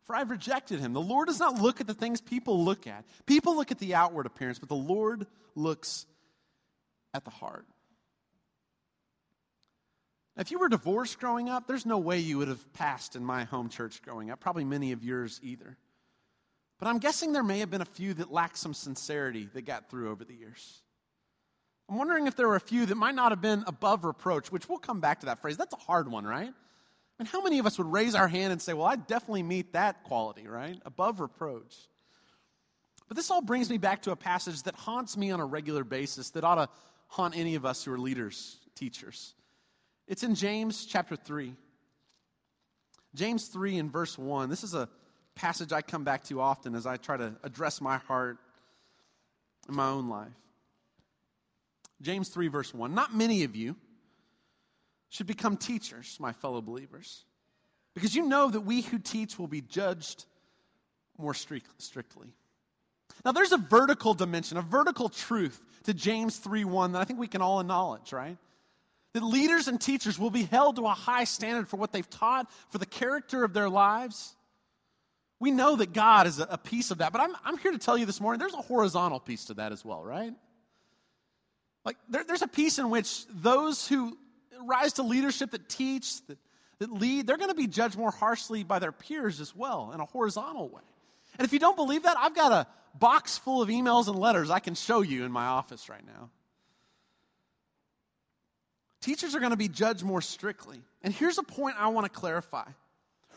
for 0.08 0.15
I've 0.15 0.32
rejected 0.32 0.80
him. 0.80 0.93
The 0.93 1.02
Lord 1.02 1.28
does 1.28 1.39
not 1.39 1.62
look 1.62 1.82
at 1.82 1.88
the 1.88 1.93
things 1.93 2.22
people 2.22 2.63
look 2.63 2.88
at. 2.88 3.06
People 3.26 3.56
look 3.56 3.72
at 3.72 3.78
the 3.78 3.93
outward 3.93 4.26
appearance, 4.26 4.58
but 4.58 4.70
the 4.70 4.76
Lord 4.76 5.28
looks 5.54 6.06
at 7.13 7.26
the 7.26 7.30
heart. 7.30 7.67
Now, 10.36 10.41
If 10.41 10.52
you 10.52 10.60
were 10.60 10.70
divorced 10.70 11.20
growing 11.20 11.50
up, 11.50 11.67
there's 11.67 11.86
no 11.86 11.98
way 11.98 12.20
you 12.20 12.38
would 12.38 12.48
have 12.48 12.74
passed 12.74 13.17
in 13.17 13.24
my 13.26 13.43
home 13.43 13.70
church 13.70 14.02
growing 14.02 14.32
up, 14.32 14.39
probably 14.39 14.63
many 14.63 14.93
of 14.93 15.04
yours 15.04 15.41
either. 15.43 15.78
But 16.80 16.88
I'm 16.88 17.00
guessing 17.00 17.34
there 17.34 17.43
may 17.43 17.60
have 17.60 17.72
been 17.72 17.82
a 17.82 17.86
few 17.86 18.13
that 18.15 18.32
lacked 18.32 18.58
some 18.58 18.74
sincerity 18.74 19.50
that 19.54 19.65
got 19.65 19.89
through 19.89 20.10
over 20.12 20.24
the 20.24 20.36
years. 20.36 20.82
I'm 21.89 21.98
wondering 21.98 22.28
if 22.28 22.36
there 22.36 22.48
were 22.48 22.56
a 22.56 22.62
few 22.62 22.86
that 22.86 22.96
might 22.96 23.15
not 23.15 23.32
have 23.32 23.41
been 23.41 23.63
above 23.65 24.06
reproach, 24.06 24.52
which 24.52 24.70
we'll 24.70 24.78
come 24.78 25.00
back 25.00 25.22
to 25.22 25.26
that 25.28 25.41
phrase. 25.41 25.58
That's 25.58 25.74
a 25.74 25.78
hard 25.78 26.10
one, 26.10 26.26
right? 26.26 26.54
And 27.19 27.27
how 27.27 27.41
many 27.41 27.60
of 27.60 27.65
us 27.65 27.77
would 27.77 27.91
raise 27.91 28.13
our 28.13 28.27
hand 28.27 28.51
and 28.51 28.62
say, 28.62 28.73
Well, 28.73 28.86
I 28.86 28.95
definitely 28.95 29.43
meet 29.43 29.73
that 29.73 30.03
quality, 30.03 30.47
right? 30.47 30.80
Above 30.86 31.19
reproach. 31.19 31.75
But 33.08 33.15
this 33.15 33.32
all 33.32 33.41
brings 33.41 33.69
me 33.69 33.77
back 33.77 34.03
to 34.03 34.12
a 34.12 34.15
passage 34.15 34.63
that 34.63 34.75
haunts 34.75 35.15
me 35.15 35.32
on 35.32 35.39
a 35.39 35.45
regular 35.45 35.84
basis 35.84 36.30
that 36.32 36.43
ought 36.43 36.56
to 36.56 36.69
haunt 37.08 37.38
any 37.38 37.56
of 37.56 37.65
us 37.65 37.84
who 37.84 37.93
are 37.93 37.97
leaders, 37.97 38.58
teachers. 38.75 39.34
It's 40.08 40.23
in 40.23 40.36
James 40.36 40.86
chapter 40.86 41.15
3. 41.15 41.56
James 43.15 43.47
3 43.47 43.77
and 43.77 43.91
verse 43.91 44.17
1. 44.17 44.49
This 44.49 44.63
is 44.63 44.73
a 44.73 44.89
passage 45.36 45.71
I 45.71 45.82
come 45.82 46.03
back 46.03 46.25
to 46.25 46.41
often 46.41 46.75
as 46.75 46.86
I 46.86 46.97
try 46.97 47.17
to 47.17 47.34
address 47.43 47.80
my 47.80 47.97
heart 47.97 48.38
in 49.69 49.75
my 49.75 49.88
own 49.88 50.10
life. 50.10 50.27
James 52.01 52.30
3, 52.30 52.47
verse 52.49 52.73
1. 52.73 52.93
Not 52.93 53.15
many 53.15 53.43
of 53.43 53.56
you 53.56 53.75
should 55.10 55.28
become 55.28 55.58
teachers, 55.58 56.17
my 56.20 56.34
fellow 56.34 56.62
believers, 56.62 57.26
because 57.93 58.15
you 58.15 58.28
know 58.28 58.50
that 58.50 58.62
we 58.62 58.82
who 58.82 59.00
teach 59.00 59.39
will 59.39 59.48
be 59.48 59.62
judged 59.62 60.26
more 61.17 61.34
strictly. 61.34 62.34
Now, 63.26 63.32
there's 63.32 63.52
a 63.52 63.58
vertical 63.58 64.13
dimension, 64.13 64.58
a 64.58 64.62
vertical 64.62 65.10
truth 65.10 65.62
to 65.84 65.93
James 65.93 66.38
3 66.38 66.65
1 66.65 66.91
that 66.91 67.00
I 67.00 67.06
think 67.06 67.20
we 67.20 67.28
can 67.28 67.41
all 67.41 67.60
acknowledge, 67.60 68.13
right? 68.13 68.38
That 69.13 69.24
leaders 69.24 69.67
and 69.67 69.82
teachers 69.82 70.20
will 70.20 70.30
be 70.30 70.43
held 70.43 70.76
to 70.76 70.86
a 70.86 70.89
high 70.89 71.24
standard 71.24 71.67
for 71.67 71.78
what 71.78 71.91
they've 71.91 72.10
taught, 72.10 72.52
for 72.70 72.78
the 72.78 72.86
character 72.86 73.43
of 73.43 73.54
their 73.54 73.70
lives. 73.70 74.36
We 75.39 75.52
know 75.52 75.76
that 75.78 75.93
God 75.93 76.28
is 76.28 76.39
a, 76.39 76.58
piece 76.58 76.91
of 76.91 76.98
that, 77.00 77.12
but 77.12 77.22
I'm, 77.22 77.36
I'm 77.46 77.58
here 77.58 77.72
to 77.72 77.78
tell 77.78 77.98
you 77.98 78.06
this 78.06 78.20
morning 78.20 78.39
there's 78.39 78.54
a 78.54 78.58
horizontal 78.58 79.20
piece 79.20 79.46
to 79.46 79.56
that 79.56 79.72
as 79.72 79.86
well, 79.86 80.04
right? 80.04 80.34
Like, 81.86 81.98
there, 82.10 82.24
there's 82.24 82.41
a 82.41 82.48
piece 82.48 82.80
in 82.80 82.89
which 82.89 83.26
those 83.28 83.88
who 83.88 84.17
rise 84.65 84.93
to 84.93 85.04
leadership 85.04 85.52
that 85.52 85.70
teach, 85.70 86.26
that, 86.28 86.38
that 86.80 86.91
lead, 86.91 87.28
they're 87.28 87.38
going 87.38 87.50
to 87.50 87.56
be 87.56 87.67
judged 87.67 87.98
more 87.98 88.12
harshly 88.12 88.63
by 88.63 88.80
their 88.80 88.91
peers 88.91 89.39
as 89.39 89.56
well 89.56 89.91
in 89.93 90.00
a 90.00 90.06
horizontal 90.06 90.70
way. 90.70 90.82
And 91.38 91.46
if 91.46 91.54
you 91.54 91.60
don't 91.60 91.76
believe 91.76 92.04
that, 92.04 92.17
I've 92.17 92.36
got 92.36 92.52
a 92.52 92.67
box 92.98 93.38
full 93.38 93.62
of 93.62 93.70
emails 93.70 94.08
and 94.08 94.17
letters 94.17 94.50
I 94.50 94.60
can 94.60 94.76
show 94.76 95.02
you 95.02 95.24
in 95.24 95.32
my 95.32 95.46
office 95.46 95.89
right 95.89 96.06
now. 96.06 96.30
Teachers 99.02 99.36
are 99.36 99.39
going 99.39 99.52
to 99.52 99.58
be 99.58 99.67
judged 99.67 100.04
more 100.04 100.22
strictly. 100.22 100.82
And 101.04 101.13
here's 101.13 101.38
a 101.38 101.43
point 101.43 101.76
I 101.80 101.89
want 101.89 102.06
to 102.06 102.10
clarify. 102.10 102.65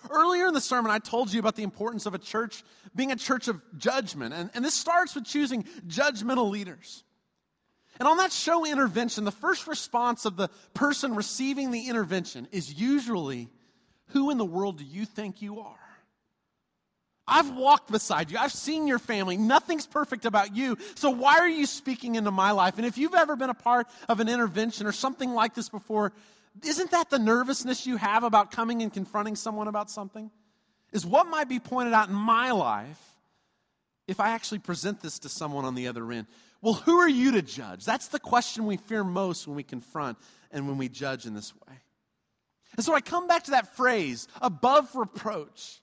Earlier 0.09 0.47
in 0.47 0.55
the 0.55 0.61
sermon, 0.61 0.91
I 0.91 0.99
told 0.99 1.33
you 1.33 1.39
about 1.39 1.57
the 1.57 1.63
importance 1.63 2.07
of 2.07 2.15
a 2.15 2.19
church 2.19 2.65
being 2.97 3.13
a 3.13 3.17
church 3.17 3.49
of 3.49 3.63
judgment. 3.77 4.33
And, 4.33 4.51
and 4.55 4.65
this 4.65 4.75
starts 4.75 5.15
with 5.15 5.25
choosing 5.25 5.65
judgmental 5.87 6.51
leaders. 6.51 7.05
And 8.01 8.09
on 8.09 8.17
that 8.17 8.33
show 8.33 8.65
intervention, 8.65 9.25
the 9.25 9.31
first 9.31 9.67
response 9.67 10.25
of 10.25 10.37
the 10.37 10.49
person 10.73 11.15
receiving 11.15 11.71
the 11.71 11.87
intervention 11.87 12.49
is 12.51 12.73
usually, 12.73 13.49
Who 14.09 14.31
in 14.31 14.39
the 14.39 14.45
world 14.45 14.79
do 14.79 14.85
you 14.85 15.05
think 15.05 15.43
you 15.43 15.61
are? 15.61 15.77
I've 17.29 17.55
walked 17.55 17.93
beside 17.93 18.31
you. 18.31 18.39
I've 18.39 18.53
seen 18.53 18.87
your 18.89 18.99
family. 18.99 19.37
Nothing's 19.37 19.87
perfect 19.87 20.25
about 20.25 20.57
you. 20.57 20.79
So 20.97 21.11
why 21.11 21.39
are 21.39 21.49
you 21.49 21.67
speaking 21.67 22.17
into 22.17 22.31
my 22.31 22.51
life? 22.51 22.79
And 22.79 22.87
if 22.87 22.99
you've 22.99 23.15
ever 23.15 23.37
been 23.37 23.51
a 23.51 23.55
part 23.55 23.87
of 24.09 24.19
an 24.19 24.29
intervention 24.29 24.87
or 24.87 24.93
something 24.93 25.31
like 25.31 25.55
this 25.55 25.69
before, 25.69 26.13
isn't 26.65 26.91
that 26.91 27.11
the 27.11 27.19
nervousness 27.19 27.87
you 27.87 27.99
have 27.99 28.25
about 28.25 28.51
coming 28.51 28.83
and 28.83 28.93
confronting 28.93 29.37
someone 29.37 29.69
about 29.69 29.91
something? 29.91 30.31
Is 30.93 31.07
what 31.07 31.29
might 31.29 31.49
be 31.49 31.61
pointed 31.61 31.93
out 31.93 32.09
in 32.09 32.15
my 32.15 32.51
life 32.51 32.99
if 34.09 34.19
I 34.19 34.31
actually 34.31 34.59
present 34.59 35.01
this 35.01 35.21
to 35.21 35.29
someone 35.29 35.65
on 35.65 35.77
the 35.77 35.87
other 35.87 36.11
end? 36.11 36.27
Well, 36.63 36.75
who 36.75 36.99
are 36.99 37.09
you 37.09 37.33
to 37.33 37.43
judge? 37.43 37.85
That's 37.85 38.09
the 38.09 38.19
question 38.19 38.67
we 38.67 38.77
fear 38.77 39.03
most 39.03 39.47
when 39.47 39.57
we 39.57 39.63
confront 39.63 40.19
and 40.51 40.69
when 40.69 40.79
we 40.79 40.89
judge 40.89 41.27
in 41.27 41.35
this 41.35 41.55
way. 41.55 41.75
And 42.77 42.85
so 42.85 42.95
I 42.95 43.01
come 43.01 43.27
back 43.27 43.45
to 43.45 43.53
that 43.53 43.75
phrase, 43.77 44.29
above 44.41 44.95
reproach. 44.95 45.81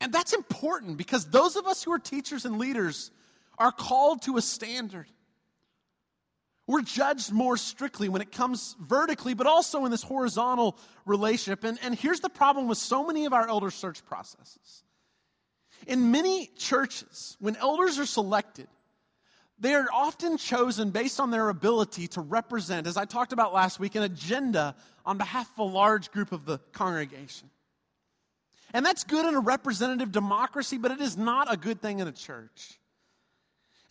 And 0.00 0.12
that's 0.12 0.32
important 0.32 0.96
because 0.96 1.26
those 1.26 1.56
of 1.56 1.66
us 1.66 1.82
who 1.82 1.92
are 1.92 1.98
teachers 1.98 2.44
and 2.44 2.58
leaders 2.58 3.10
are 3.58 3.72
called 3.72 4.22
to 4.22 4.36
a 4.36 4.42
standard. 4.42 5.06
We're 6.66 6.82
judged 6.82 7.32
more 7.32 7.56
strictly 7.56 8.08
when 8.08 8.22
it 8.22 8.32
comes 8.32 8.76
vertically, 8.80 9.34
but 9.34 9.46
also 9.46 9.84
in 9.84 9.90
this 9.90 10.02
horizontal 10.02 10.78
relationship. 11.04 11.64
And, 11.64 11.78
and 11.82 11.94
here's 11.94 12.20
the 12.20 12.30
problem 12.30 12.68
with 12.68 12.78
so 12.78 13.06
many 13.06 13.24
of 13.24 13.32
our 13.32 13.48
elder 13.48 13.70
search 13.70 14.04
processes. 14.06 14.84
In 15.86 16.12
many 16.12 16.46
churches, 16.56 17.36
when 17.40 17.56
elders 17.56 17.98
are 17.98 18.06
selected, 18.06 18.68
they 19.62 19.74
are 19.74 19.86
often 19.92 20.38
chosen 20.38 20.90
based 20.90 21.20
on 21.20 21.30
their 21.30 21.48
ability 21.48 22.08
to 22.08 22.20
represent, 22.20 22.88
as 22.88 22.96
I 22.96 23.04
talked 23.04 23.32
about 23.32 23.54
last 23.54 23.78
week, 23.78 23.94
an 23.94 24.02
agenda 24.02 24.74
on 25.06 25.18
behalf 25.18 25.48
of 25.52 25.58
a 25.60 25.62
large 25.62 26.10
group 26.10 26.32
of 26.32 26.44
the 26.44 26.58
congregation. 26.72 27.48
And 28.74 28.84
that's 28.84 29.04
good 29.04 29.24
in 29.24 29.36
a 29.36 29.40
representative 29.40 30.10
democracy, 30.10 30.78
but 30.78 30.90
it 30.90 31.00
is 31.00 31.16
not 31.16 31.52
a 31.52 31.56
good 31.56 31.80
thing 31.80 32.00
in 32.00 32.08
a 32.08 32.12
church. 32.12 32.76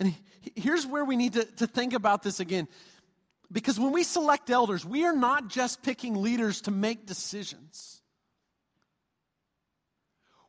And 0.02 0.14
here's 0.56 0.86
where 0.86 1.06
we 1.06 1.16
need 1.16 1.34
to, 1.34 1.46
to 1.46 1.68
think 1.68 1.94
about 1.94 2.22
this 2.22 2.42
again. 2.42 2.68
Because 3.50 3.80
when 3.80 3.94
we 3.94 4.04
select 4.04 4.50
elders, 4.50 4.84
we 4.84 5.06
are 5.06 5.16
not 5.16 5.48
just 5.48 5.84
picking 5.84 6.16
leaders 6.16 6.62
to 6.62 6.72
make 6.72 7.06
decisions. 7.06 8.02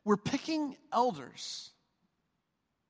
We're 0.03 0.17
picking 0.17 0.75
elders 0.91 1.72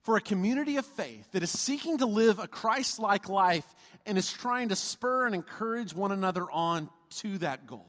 for 0.03 0.17
a 0.17 0.21
community 0.21 0.77
of 0.77 0.85
faith 0.85 1.31
that 1.31 1.43
is 1.43 1.49
seeking 1.49 1.97
to 1.97 2.05
live 2.05 2.39
a 2.39 2.47
Christ 2.47 2.99
like 2.99 3.29
life 3.29 3.65
and 4.05 4.17
is 4.17 4.31
trying 4.31 4.69
to 4.69 4.75
spur 4.75 5.25
and 5.25 5.33
encourage 5.33 5.93
one 5.93 6.11
another 6.11 6.49
on 6.51 6.89
to 7.17 7.37
that 7.39 7.65
goal. 7.65 7.87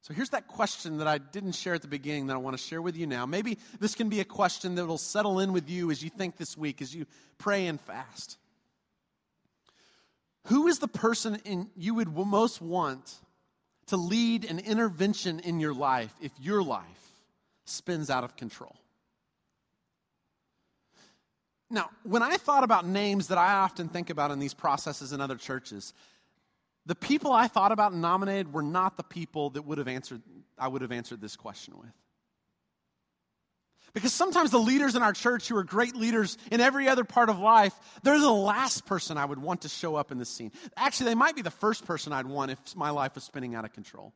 So 0.00 0.14
here's 0.14 0.30
that 0.30 0.48
question 0.48 0.98
that 0.98 1.06
I 1.06 1.18
didn't 1.18 1.52
share 1.52 1.74
at 1.74 1.82
the 1.82 1.88
beginning 1.88 2.26
that 2.26 2.34
I 2.34 2.38
want 2.38 2.56
to 2.56 2.62
share 2.62 2.82
with 2.82 2.96
you 2.96 3.06
now. 3.06 3.24
Maybe 3.24 3.58
this 3.78 3.94
can 3.94 4.08
be 4.08 4.18
a 4.18 4.24
question 4.24 4.74
that 4.74 4.86
will 4.86 4.98
settle 4.98 5.38
in 5.38 5.52
with 5.52 5.70
you 5.70 5.92
as 5.92 6.02
you 6.02 6.10
think 6.10 6.36
this 6.36 6.56
week, 6.56 6.82
as 6.82 6.92
you 6.92 7.06
pray 7.38 7.66
and 7.66 7.80
fast. 7.80 8.36
Who 10.46 10.66
is 10.66 10.80
the 10.80 10.88
person 10.88 11.40
in, 11.44 11.70
you 11.76 11.94
would 11.94 12.16
most 12.16 12.60
want 12.60 13.14
to 13.88 13.96
lead 13.96 14.44
an 14.44 14.58
intervention 14.58 15.38
in 15.40 15.60
your 15.60 15.74
life 15.74 16.12
if 16.20 16.32
your 16.40 16.64
life 16.64 16.84
spins 17.64 18.10
out 18.10 18.24
of 18.24 18.34
control. 18.34 18.74
Now, 21.72 21.88
when 22.02 22.22
I 22.22 22.36
thought 22.36 22.64
about 22.64 22.86
names 22.86 23.28
that 23.28 23.38
I 23.38 23.54
often 23.54 23.88
think 23.88 24.10
about 24.10 24.30
in 24.30 24.38
these 24.38 24.52
processes 24.52 25.12
in 25.12 25.22
other 25.22 25.36
churches, 25.36 25.94
the 26.84 26.94
people 26.94 27.32
I 27.32 27.48
thought 27.48 27.72
about 27.72 27.92
and 27.92 28.02
nominated 28.02 28.52
were 28.52 28.62
not 28.62 28.98
the 28.98 29.02
people 29.02 29.48
that 29.50 29.62
would 29.62 29.78
have 29.78 29.88
answered 29.88 30.20
I 30.58 30.68
would 30.68 30.82
have 30.82 30.92
answered 30.92 31.22
this 31.22 31.34
question 31.34 31.74
with. 31.78 31.90
Because 33.94 34.12
sometimes 34.12 34.50
the 34.50 34.58
leaders 34.58 34.94
in 34.96 35.02
our 35.02 35.14
church 35.14 35.48
who 35.48 35.56
are 35.56 35.64
great 35.64 35.96
leaders 35.96 36.36
in 36.50 36.60
every 36.60 36.88
other 36.88 37.04
part 37.04 37.30
of 37.30 37.38
life, 37.38 37.74
they're 38.02 38.20
the 38.20 38.30
last 38.30 38.84
person 38.84 39.16
I 39.16 39.24
would 39.24 39.40
want 39.40 39.62
to 39.62 39.68
show 39.68 39.96
up 39.96 40.12
in 40.12 40.18
the 40.18 40.24
scene. 40.26 40.52
Actually, 40.76 41.10
they 41.10 41.14
might 41.14 41.34
be 41.34 41.42
the 41.42 41.50
first 41.50 41.86
person 41.86 42.12
I'd 42.12 42.26
want 42.26 42.50
if 42.50 42.76
my 42.76 42.90
life 42.90 43.14
was 43.14 43.24
spinning 43.24 43.54
out 43.54 43.64
of 43.64 43.72
control. 43.72 44.12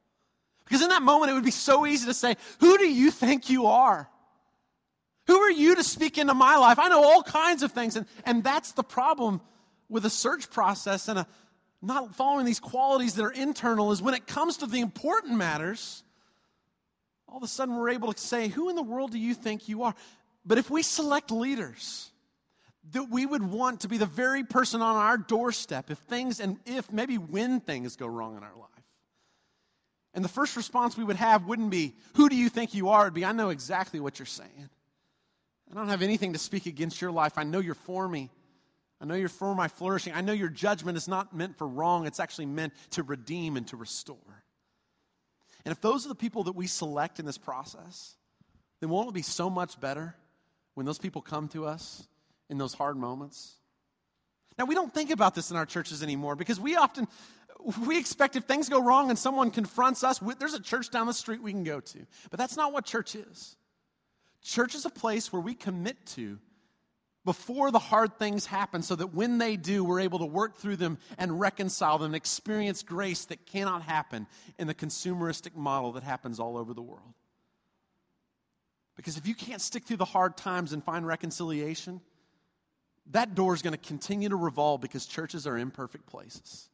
Because 0.65 0.83
in 0.83 0.89
that 0.91 1.03
moment, 1.03 1.31
it 1.31 1.35
would 1.35 1.45
be 1.45 1.51
so 1.51 1.87
easy 1.87 2.07
to 2.07 2.15
say, 2.15 2.37
Who 2.61 2.77
do 2.77 2.87
you 2.87 3.11
think 3.11 3.49
you 3.49 3.67
are? 3.67 4.09
Who 5.27 5.39
are 5.39 5.51
you 5.51 5.75
to 5.75 5.83
speak 5.83 6.19
into 6.19 6.35
my 6.35 6.57
life? 6.57 6.79
I 6.79 6.89
know 6.89 7.03
all 7.03 7.23
kinds 7.23 7.63
of 7.63 7.73
things. 7.73 7.97
And, 7.97 8.07
and 8.25 8.45
that's 8.45 8.73
the 8.73 8.85
problem 8.85 9.41
with 9.89 10.05
a 10.05 10.11
search 10.11 10.51
process 10.51 11.09
and 11.09 11.21
a, 11.21 11.27
not 11.83 12.15
following 12.15 12.47
these 12.47 12.61
qualities 12.61 13.15
that 13.15 13.25
are 13.25 13.33
internal 13.33 13.93
is 13.93 14.01
when 14.01 14.15
it 14.15 14.27
comes 14.27 14.59
to 14.59 14.67
the 14.67 14.81
important 14.81 15.37
matters, 15.37 16.03
all 17.29 17.39
of 17.39 17.43
a 17.43 17.49
sudden 17.49 17.77
we're 17.77 17.91
able 17.91 18.13
to 18.13 18.21
say, 18.21 18.49
Who 18.49 18.69
in 18.71 18.77
the 18.77 18.83
world 18.83 19.13
do 19.13 19.19
you 19.19 19.35
think 19.35 19.69
you 19.69 19.83
are? 19.83 19.95
But 20.45 20.59
if 20.59 20.71
we 20.71 20.83
select 20.83 21.31
leaders 21.31 22.11
that 22.93 23.11
we 23.11 23.27
would 23.27 23.43
want 23.43 23.81
to 23.81 23.89
be 23.89 23.99
the 23.99 24.07
very 24.07 24.45
person 24.45 24.81
on 24.81 24.97
our 24.97 25.19
doorstep 25.19 25.91
if 25.91 25.99
things 25.99 26.39
and 26.39 26.59
if 26.67 26.93
maybe 26.93 27.19
when 27.19 27.61
things 27.61 27.97
go 27.97 28.07
wrong 28.07 28.37
in 28.37 28.45
our 28.45 28.55
life. 28.55 28.71
And 30.15 30.25
the 30.25 30.29
first 30.29 30.57
response 30.57 30.97
we 30.97 31.05
would 31.05 31.17
have 31.17 31.47
wouldn't 31.47 31.71
be, 31.71 31.95
Who 32.15 32.29
do 32.29 32.37
you 32.37 32.49
think 32.49 32.75
you 32.75 32.89
are? 32.91 33.03
It'd 33.03 33.15
be, 33.15 33.25
I 33.25 33.33
know 33.33 33.51
exactly 33.51 34.01
what 34.01 34.19
you're 34.19 34.27
saying. 34.27 34.71
I 35.71 35.75
don't 35.75 35.89
have 35.89 36.03
anything 36.03 36.33
to 36.33 36.39
speak 36.39 36.67
against 36.67 37.01
your 37.01 37.11
life. 37.11 37.39
I 37.39 37.45
know 37.45 37.59
you're 37.59 37.75
for 37.75 38.09
me. 38.09 38.31
I 39.01 39.05
know 39.05 39.15
you're 39.15 39.29
for 39.29 39.55
my 39.55 39.69
flourishing. 39.69 40.13
I 40.15 40.21
know 40.21 40.33
your 40.33 40.49
judgment 40.49 40.97
is 40.97 41.09
not 41.09 41.35
meant 41.35 41.59
for 41.59 41.67
wrong, 41.67 42.07
it's 42.07 42.21
actually 42.21 42.47
meant 42.47 42.73
to 42.91 43.03
redeem 43.03 43.57
and 43.57 43.67
to 43.69 43.77
restore. 43.77 44.45
And 45.65 45.73
if 45.73 45.81
those 45.81 46.07
are 46.07 46.09
the 46.09 46.15
people 46.15 46.45
that 46.45 46.55
we 46.55 46.67
select 46.67 47.19
in 47.19 47.27
this 47.27 47.39
process, 47.39 48.15
then 48.81 48.89
won't 48.89 49.09
it 49.09 49.15
be 49.15 49.23
so 49.23 49.51
much 49.51 49.81
better 49.81 50.15
when 50.75 50.87
those 50.87 50.99
people 50.99 51.21
come 51.21 51.49
to 51.49 51.67
us 51.67 52.07
in 52.49 52.57
those 52.57 52.73
hard 52.73 52.97
moments? 52.97 53.57
Now, 54.59 54.65
we 54.65 54.75
don't 54.75 54.95
think 54.95 55.11
about 55.11 55.35
this 55.35 55.51
in 55.51 55.57
our 55.57 55.67
churches 55.67 56.03
anymore 56.03 56.37
because 56.37 56.59
we 56.59 56.77
often 56.77 57.09
we 57.87 57.99
expect 57.99 58.37
if 58.37 58.45
things 58.45 58.69
go 58.69 58.81
wrong 58.81 59.11
and 59.11 59.19
someone 59.19 59.51
confronts 59.51 60.05
us, 60.05 60.21
there's 60.39 60.55
a 60.55 60.61
church 60.61 60.91
down 60.91 61.07
the 61.07 61.15
street 61.15 61.43
we 61.43 61.53
can 61.53 61.65
go 61.65 61.81
to. 61.81 62.07
But 62.31 62.39
that's 62.39 62.57
not 62.57 62.73
what 62.73 62.85
church 62.85 63.15
is. 63.15 63.57
Church 64.47 64.77
is 64.77 64.87
a 64.87 64.91
place 64.91 65.33
where 65.33 65.43
we 65.43 65.55
commit 65.55 66.07
to 66.07 66.39
before 67.25 67.73
the 67.73 67.81
hard 67.81 68.17
things 68.17 68.47
happen 68.47 68.81
so 68.81 68.95
that 68.95 69.13
when 69.13 69.39
they 69.39 69.57
do, 69.57 69.83
we're 69.83 69.99
able 69.99 70.21
to 70.21 70.25
work 70.25 70.57
through 70.57 70.77
them 70.77 70.99
and 71.19 71.41
reconcile 71.41 71.99
them 71.99 72.07
and 72.07 72.15
experience 72.15 72.85
grace 72.85 73.25
that 73.25 73.45
cannot 73.45 73.83
happen 73.83 74.29
in 74.57 74.69
the 74.69 74.75
consumeristic 74.75 75.57
model 75.57 75.91
that 75.93 76.05
happens 76.05 76.39
all 76.39 76.57
over 76.57 76.73
the 76.73 76.81
world. 76.81 77.15
Because 78.95 79.17
if 79.17 79.27
you 79.27 79.35
can't 79.35 79.61
stick 79.61 79.83
through 79.83 79.97
the 79.97 80.05
hard 80.05 80.37
times 80.37 80.73
and 80.73 80.83
find 80.85 81.05
reconciliation, 81.05 82.01
that 83.11 83.35
door 83.35 83.53
is 83.53 83.63
going 83.63 83.73
to 83.73 83.89
continue 83.89 84.29
to 84.29 84.37
revolve 84.37 84.81
because 84.81 85.07
churches 85.07 85.49
are 85.49 85.59
imperfect 85.59 86.07
places. 86.07 86.71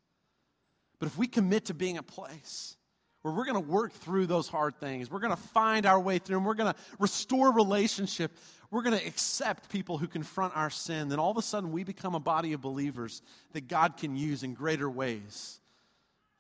But 0.99 1.07
if 1.07 1.17
we 1.17 1.27
commit 1.27 1.65
to 1.65 1.75
being 1.75 1.97
a 1.97 2.03
place 2.03 2.77
where 3.23 3.33
we're 3.33 3.45
going 3.45 3.63
to 3.63 3.71
work 3.71 3.93
through 3.93 4.27
those 4.27 4.49
hard 4.49 4.77
things. 4.79 5.11
We're 5.11 5.21
going 5.21 5.35
to 5.35 5.43
find 5.43 5.87
our 5.87 5.99
way 5.99 6.19
through 6.19 6.37
them. 6.37 6.45
We're 6.45 6.55
going 6.55 6.73
to 6.73 6.79
restore 6.99 7.53
relationship. 7.53 8.33
We're 8.71 8.83
going 8.83 8.99
to 8.99 9.07
accept 9.07 9.69
people 9.71 9.99
who 9.99 10.09
confront 10.09 10.57
our 10.57 10.71
sin. 10.71 11.09
Then 11.09 11.19
all 11.19 11.31
of 11.31 11.37
a 11.37 11.43
sudden, 11.43 11.73
we 11.73 11.85
become 11.85 12.15
a 12.15 12.21
body 12.21 12.53
of 12.53 12.61
believers 12.61 13.23
that 13.53 13.69
God 13.69 13.97
can 13.97 14.17
use 14.17 14.43
in 14.43 14.55
greater 14.55 14.91
ways 14.91 15.61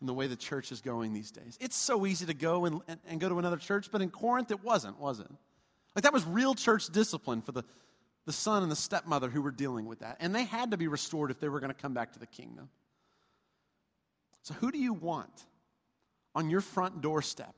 than 0.00 0.08
the 0.08 0.14
way 0.14 0.26
the 0.26 0.36
church 0.36 0.72
is 0.72 0.80
going 0.80 1.12
these 1.12 1.30
days. 1.30 1.56
It's 1.60 1.76
so 1.76 2.04
easy 2.04 2.26
to 2.26 2.34
go 2.34 2.64
and, 2.64 2.80
and, 2.88 2.98
and 3.06 3.20
go 3.20 3.28
to 3.28 3.38
another 3.38 3.56
church, 3.56 3.88
but 3.92 4.02
in 4.02 4.10
Corinth, 4.10 4.50
it 4.50 4.64
wasn't, 4.64 4.98
was 4.98 5.20
it? 5.20 5.30
Like 5.94 6.02
that 6.02 6.12
was 6.12 6.24
real 6.26 6.54
church 6.54 6.88
discipline 6.88 7.42
for 7.42 7.52
the, 7.52 7.62
the 8.26 8.32
son 8.32 8.64
and 8.64 8.72
the 8.72 8.76
stepmother 8.76 9.28
who 9.28 9.42
were 9.42 9.52
dealing 9.52 9.86
with 9.86 10.00
that. 10.00 10.16
And 10.18 10.34
they 10.34 10.44
had 10.44 10.72
to 10.72 10.76
be 10.76 10.88
restored 10.88 11.30
if 11.30 11.38
they 11.38 11.48
were 11.48 11.60
going 11.60 11.72
to 11.72 11.80
come 11.80 11.94
back 11.94 12.14
to 12.14 12.18
the 12.18 12.26
kingdom. 12.26 12.68
So, 14.42 14.54
who 14.54 14.72
do 14.72 14.78
you 14.78 14.92
want? 14.92 15.30
On 16.34 16.50
your 16.50 16.60
front 16.60 17.00
doorstep. 17.00 17.54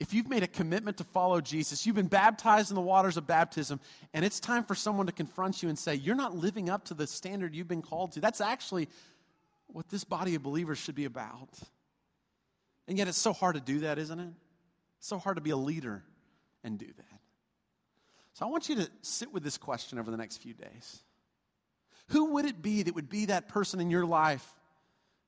If 0.00 0.12
you've 0.12 0.28
made 0.28 0.42
a 0.42 0.48
commitment 0.48 0.98
to 0.98 1.04
follow 1.04 1.40
Jesus, 1.40 1.86
you've 1.86 1.96
been 1.96 2.08
baptized 2.08 2.70
in 2.70 2.74
the 2.74 2.80
waters 2.80 3.16
of 3.16 3.26
baptism, 3.26 3.80
and 4.12 4.24
it's 4.24 4.40
time 4.40 4.64
for 4.64 4.74
someone 4.74 5.06
to 5.06 5.12
confront 5.12 5.62
you 5.62 5.68
and 5.68 5.78
say, 5.78 5.94
You're 5.94 6.16
not 6.16 6.36
living 6.36 6.68
up 6.68 6.84
to 6.86 6.94
the 6.94 7.06
standard 7.06 7.54
you've 7.54 7.68
been 7.68 7.82
called 7.82 8.12
to. 8.12 8.20
That's 8.20 8.40
actually 8.40 8.88
what 9.68 9.88
this 9.88 10.04
body 10.04 10.34
of 10.34 10.42
believers 10.42 10.78
should 10.78 10.94
be 10.94 11.04
about. 11.04 11.48
And 12.88 12.98
yet, 12.98 13.08
it's 13.08 13.18
so 13.18 13.32
hard 13.32 13.54
to 13.54 13.60
do 13.60 13.80
that, 13.80 13.98
isn't 13.98 14.18
it? 14.18 14.28
It's 14.98 15.08
so 15.08 15.18
hard 15.18 15.36
to 15.36 15.40
be 15.40 15.50
a 15.50 15.56
leader 15.56 16.02
and 16.64 16.78
do 16.78 16.86
that. 16.86 17.20
So, 18.34 18.44
I 18.44 18.48
want 18.50 18.68
you 18.68 18.74
to 18.76 18.90
sit 19.00 19.32
with 19.32 19.44
this 19.44 19.56
question 19.56 19.98
over 19.98 20.10
the 20.10 20.16
next 20.16 20.38
few 20.38 20.54
days. 20.54 21.02
Who 22.08 22.32
would 22.32 22.44
it 22.44 22.60
be 22.60 22.82
that 22.82 22.94
would 22.94 23.08
be 23.08 23.26
that 23.26 23.48
person 23.48 23.80
in 23.80 23.90
your 23.90 24.04
life 24.04 24.46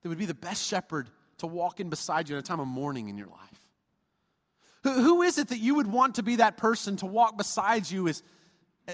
that 0.03 0.09
would 0.09 0.17
be 0.17 0.25
the 0.25 0.33
best 0.33 0.67
shepherd 0.67 1.09
to 1.39 1.47
walk 1.47 1.79
in 1.79 1.89
beside 1.89 2.29
you 2.29 2.35
at 2.35 2.39
a 2.39 2.47
time 2.47 2.59
of 2.59 2.67
mourning 2.67 3.09
in 3.09 3.17
your 3.17 3.27
life? 3.27 3.61
Who, 4.83 4.93
who 4.93 5.21
is 5.21 5.37
it 5.37 5.49
that 5.49 5.59
you 5.59 5.75
would 5.75 5.87
want 5.87 6.15
to 6.15 6.23
be 6.23 6.37
that 6.37 6.57
person 6.57 6.97
to 6.97 7.05
walk 7.05 7.37
beside 7.37 7.89
you 7.89 8.07
as, 8.07 8.23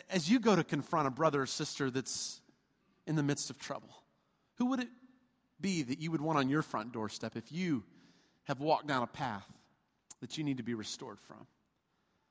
as 0.09 0.29
you 0.29 0.39
go 0.39 0.55
to 0.55 0.63
confront 0.63 1.07
a 1.07 1.11
brother 1.11 1.41
or 1.41 1.45
sister 1.45 1.89
that's 1.89 2.41
in 3.05 3.15
the 3.15 3.23
midst 3.23 3.49
of 3.49 3.59
trouble? 3.59 3.89
Who 4.57 4.67
would 4.67 4.79
it 4.79 4.89
be 5.59 5.83
that 5.83 5.99
you 5.99 6.11
would 6.11 6.21
want 6.21 6.37
on 6.37 6.49
your 6.49 6.61
front 6.61 6.91
doorstep 6.91 7.35
if 7.35 7.51
you 7.51 7.83
have 8.45 8.59
walked 8.59 8.87
down 8.87 9.03
a 9.03 9.07
path 9.07 9.47
that 10.21 10.37
you 10.37 10.43
need 10.43 10.57
to 10.57 10.63
be 10.63 10.73
restored 10.73 11.19
from? 11.21 11.45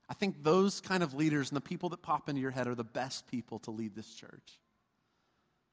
I 0.09 0.15
think 0.15 0.43
those 0.43 0.81
kind 0.81 1.03
of 1.03 1.15
leaders 1.15 1.51
and 1.51 1.57
the 1.57 1.63
people 1.63 1.89
that 1.91 2.03
pop 2.03 2.29
into 2.29 2.41
your 2.41 2.51
head 2.51 2.67
are 2.67 2.75
the 2.75 2.85
best 2.85 3.27
people 3.29 3.61
to 3.61 3.71
lead 3.71 3.95
this 3.95 4.13
church. 4.15 4.59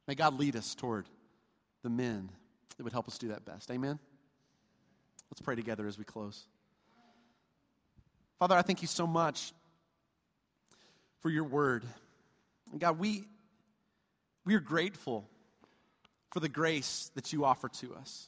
May 0.08 0.16
God 0.16 0.40
lead 0.40 0.56
us 0.56 0.76
toward 0.76 1.08
the 1.84 1.90
men 1.90 2.30
that 2.78 2.84
would 2.84 2.94
help 2.94 3.08
us 3.08 3.18
do 3.18 3.30
that 3.30 3.46
best. 3.46 3.70
Amen. 3.70 4.00
Let's 5.32 5.42
pray 5.42 5.56
together 5.56 5.88
as 5.88 5.98
we 5.98 6.04
close. 6.04 6.46
Father, 8.40 8.56
I 8.56 8.62
thank 8.62 8.82
you 8.82 8.88
so 8.88 9.06
much 9.06 9.54
for 11.22 11.30
your 11.30 11.44
word. 11.44 11.84
And 12.72 12.80
God, 12.80 13.00
we, 13.00 13.26
we 14.46 14.56
are 14.56 14.60
grateful 14.60 15.28
for 16.32 16.40
the 16.40 16.50
grace 16.50 17.12
that 17.16 17.34
you 17.34 17.46
offer 17.46 17.70
to 17.70 17.96
us. 17.96 18.28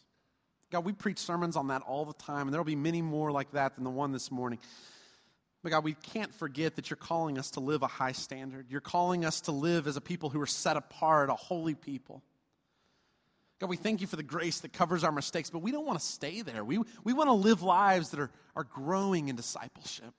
God, 0.72 0.86
we 0.86 0.94
preach 0.94 1.18
sermons 1.18 1.56
on 1.56 1.68
that 1.68 1.82
all 1.82 2.06
the 2.06 2.14
time, 2.14 2.48
and 2.48 2.54
there 2.54 2.60
will 2.60 2.66
be 2.66 2.76
many 2.76 3.02
more 3.02 3.32
like 3.32 3.52
that 3.52 3.76
than 3.76 3.84
the 3.84 3.90
one 3.90 4.12
this 4.12 4.32
morning. 4.32 4.60
But 5.64 5.70
God, 5.70 5.84
we 5.84 5.94
can't 5.94 6.34
forget 6.34 6.76
that 6.76 6.90
you're 6.90 6.98
calling 6.98 7.38
us 7.38 7.52
to 7.52 7.60
live 7.60 7.84
a 7.84 7.88
high 7.88 8.14
standard. 8.14 8.68
You're 8.70 8.82
calling 8.82 9.26
us 9.26 9.42
to 9.42 9.52
live 9.52 9.86
as 9.86 9.96
a 9.96 10.02
people 10.02 10.30
who 10.30 10.42
are 10.42 10.48
set 10.48 10.78
apart, 10.78 11.30
a 11.30 11.36
holy 11.36 11.76
people. 11.76 12.24
God, 13.62 13.70
we 13.70 13.78
thank 13.78 14.02
you 14.02 14.08
for 14.08 14.16
the 14.16 14.24
grace 14.24 14.62
that 14.62 14.74
covers 14.74 15.04
our 15.04 15.12
mistakes, 15.12 15.52
but 15.52 15.60
we 15.60 15.72
don't 15.72 15.86
want 15.86 16.00
to 16.00 16.04
stay 16.04 16.42
there. 16.42 16.66
We, 16.66 16.80
we 17.04 17.14
want 17.14 17.28
to 17.28 17.34
live 17.34 17.62
lives 17.62 18.10
that 18.10 18.20
are, 18.20 18.32
are 18.56 18.64
growing 18.64 19.30
in 19.30 19.36
discipleship. 19.36 20.16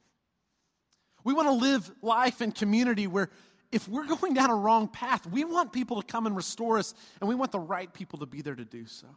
We 1.24 1.34
want 1.34 1.48
to 1.48 1.52
live 1.54 1.90
life 2.02 2.40
in 2.40 2.52
community 2.52 3.08
where 3.08 3.30
if 3.72 3.88
we're 3.88 4.06
going 4.20 4.34
down 4.34 4.50
a 4.50 4.54
wrong 4.54 4.86
path, 4.86 5.26
we 5.26 5.42
want 5.42 5.72
people 5.72 6.00
to 6.00 6.06
come 6.06 6.26
and 6.26 6.36
restore 6.36 6.78
us, 6.78 6.94
and 7.20 7.28
we 7.28 7.34
want 7.34 7.50
the 7.50 7.58
right 7.58 7.92
people 7.92 8.20
to 8.20 8.26
be 8.26 8.42
there 8.42 8.54
to 8.54 8.64
do 8.64 8.86
so. 8.86 9.08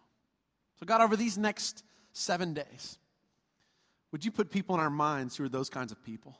So, 0.79 0.87
God, 0.87 1.01
over 1.01 1.15
these 1.15 1.37
next 1.37 1.83
seven 2.11 2.55
days, 2.55 2.97
would 4.11 4.25
you 4.25 4.31
put 4.31 4.49
people 4.49 4.73
in 4.73 4.81
our 4.81 4.89
minds 4.89 5.37
who 5.37 5.43
are 5.43 5.49
those 5.49 5.69
kinds 5.69 5.91
of 5.91 6.03
people? 6.03 6.35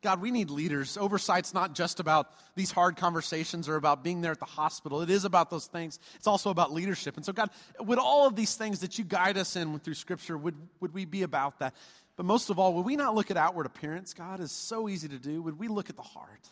God, 0.00 0.20
we 0.20 0.30
need 0.30 0.50
leaders. 0.50 0.96
Oversight's 0.96 1.52
not 1.52 1.74
just 1.74 1.98
about 1.98 2.30
these 2.54 2.70
hard 2.70 2.96
conversations 2.96 3.68
or 3.68 3.74
about 3.74 4.04
being 4.04 4.20
there 4.20 4.30
at 4.30 4.38
the 4.38 4.44
hospital. 4.44 5.02
It 5.02 5.10
is 5.10 5.24
about 5.24 5.50
those 5.50 5.66
things. 5.66 5.98
It's 6.14 6.28
also 6.28 6.50
about 6.50 6.72
leadership. 6.72 7.16
And 7.16 7.26
so, 7.26 7.32
God, 7.32 7.50
would 7.80 7.98
all 7.98 8.26
of 8.26 8.36
these 8.36 8.54
things 8.54 8.80
that 8.80 8.96
you 8.98 9.04
guide 9.04 9.36
us 9.36 9.56
in 9.56 9.78
through 9.80 9.94
Scripture, 9.94 10.38
would, 10.38 10.54
would 10.80 10.94
we 10.94 11.04
be 11.04 11.24
about 11.24 11.58
that? 11.58 11.74
But 12.16 12.26
most 12.26 12.48
of 12.48 12.60
all, 12.60 12.74
would 12.74 12.84
we 12.84 12.94
not 12.94 13.16
look 13.16 13.32
at 13.32 13.36
outward 13.36 13.66
appearance? 13.66 14.14
God 14.14 14.38
is 14.38 14.52
so 14.52 14.88
easy 14.88 15.08
to 15.08 15.18
do. 15.18 15.42
Would 15.42 15.58
we 15.58 15.66
look 15.66 15.90
at 15.90 15.96
the 15.96 16.02
heart? 16.02 16.48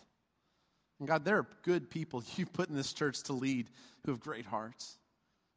And 0.98 1.06
God, 1.06 1.24
there 1.24 1.38
are 1.38 1.46
good 1.62 1.88
people 1.88 2.24
you've 2.37 2.52
put 2.52 2.68
in 2.68 2.74
this 2.74 2.92
church 2.92 3.22
to 3.24 3.32
lead 3.32 3.70
who 4.04 4.11
have 4.11 4.20
great 4.20 4.46
hearts. 4.46 4.98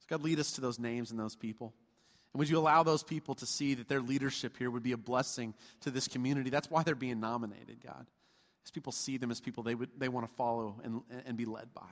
So, 0.01 0.05
God, 0.09 0.23
lead 0.23 0.39
us 0.39 0.51
to 0.53 0.61
those 0.61 0.77
names 0.77 1.09
and 1.09 1.19
those 1.19 1.35
people. 1.35 1.73
And 2.33 2.39
would 2.39 2.49
you 2.49 2.57
allow 2.57 2.83
those 2.83 3.03
people 3.03 3.35
to 3.35 3.45
see 3.45 3.73
that 3.75 3.87
their 3.87 4.01
leadership 4.01 4.57
here 4.57 4.69
would 4.69 4.83
be 4.83 4.91
a 4.91 4.97
blessing 4.97 5.53
to 5.81 5.91
this 5.91 6.07
community? 6.07 6.49
That's 6.49 6.69
why 6.69 6.83
they're 6.83 6.95
being 6.95 7.19
nominated, 7.19 7.77
God. 7.83 8.05
As 8.65 8.71
people 8.71 8.91
see 8.91 9.17
them 9.17 9.31
as 9.31 9.39
people 9.39 9.63
they, 9.63 9.75
would, 9.75 9.89
they 9.97 10.09
want 10.09 10.27
to 10.27 10.33
follow 10.35 10.79
and, 10.83 11.01
and 11.25 11.37
be 11.37 11.45
led 11.45 11.73
by. 11.73 11.89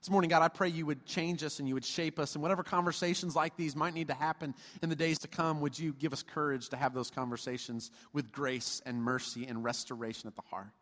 This 0.00 0.10
morning, 0.10 0.30
God, 0.30 0.42
I 0.42 0.48
pray 0.48 0.68
you 0.68 0.86
would 0.86 1.06
change 1.06 1.44
us 1.44 1.60
and 1.60 1.68
you 1.68 1.74
would 1.74 1.84
shape 1.84 2.18
us. 2.18 2.34
And 2.34 2.42
whatever 2.42 2.64
conversations 2.64 3.36
like 3.36 3.56
these 3.56 3.76
might 3.76 3.94
need 3.94 4.08
to 4.08 4.14
happen 4.14 4.52
in 4.82 4.88
the 4.88 4.96
days 4.96 5.20
to 5.20 5.28
come, 5.28 5.60
would 5.60 5.78
you 5.78 5.92
give 5.92 6.12
us 6.12 6.24
courage 6.24 6.70
to 6.70 6.76
have 6.76 6.92
those 6.92 7.10
conversations 7.10 7.92
with 8.12 8.32
grace 8.32 8.82
and 8.84 9.00
mercy 9.00 9.46
and 9.46 9.62
restoration 9.62 10.26
at 10.26 10.34
the 10.34 10.42
heart? 10.42 10.72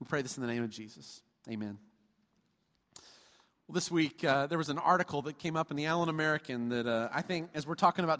We 0.00 0.06
pray 0.08 0.22
this 0.22 0.36
in 0.36 0.40
the 0.40 0.52
name 0.52 0.64
of 0.64 0.70
Jesus. 0.70 1.22
Amen. 1.48 1.78
Well, 3.70 3.76
this 3.76 3.88
week, 3.88 4.24
uh, 4.24 4.48
there 4.48 4.58
was 4.58 4.68
an 4.68 4.78
article 4.78 5.22
that 5.22 5.38
came 5.38 5.54
up 5.54 5.70
in 5.70 5.76
the 5.76 5.86
Allen 5.86 6.08
American 6.08 6.70
that 6.70 6.88
uh, 6.88 7.08
I 7.14 7.22
think, 7.22 7.50
as 7.54 7.68
we're 7.68 7.76
talking 7.76 8.04
about 8.04 8.18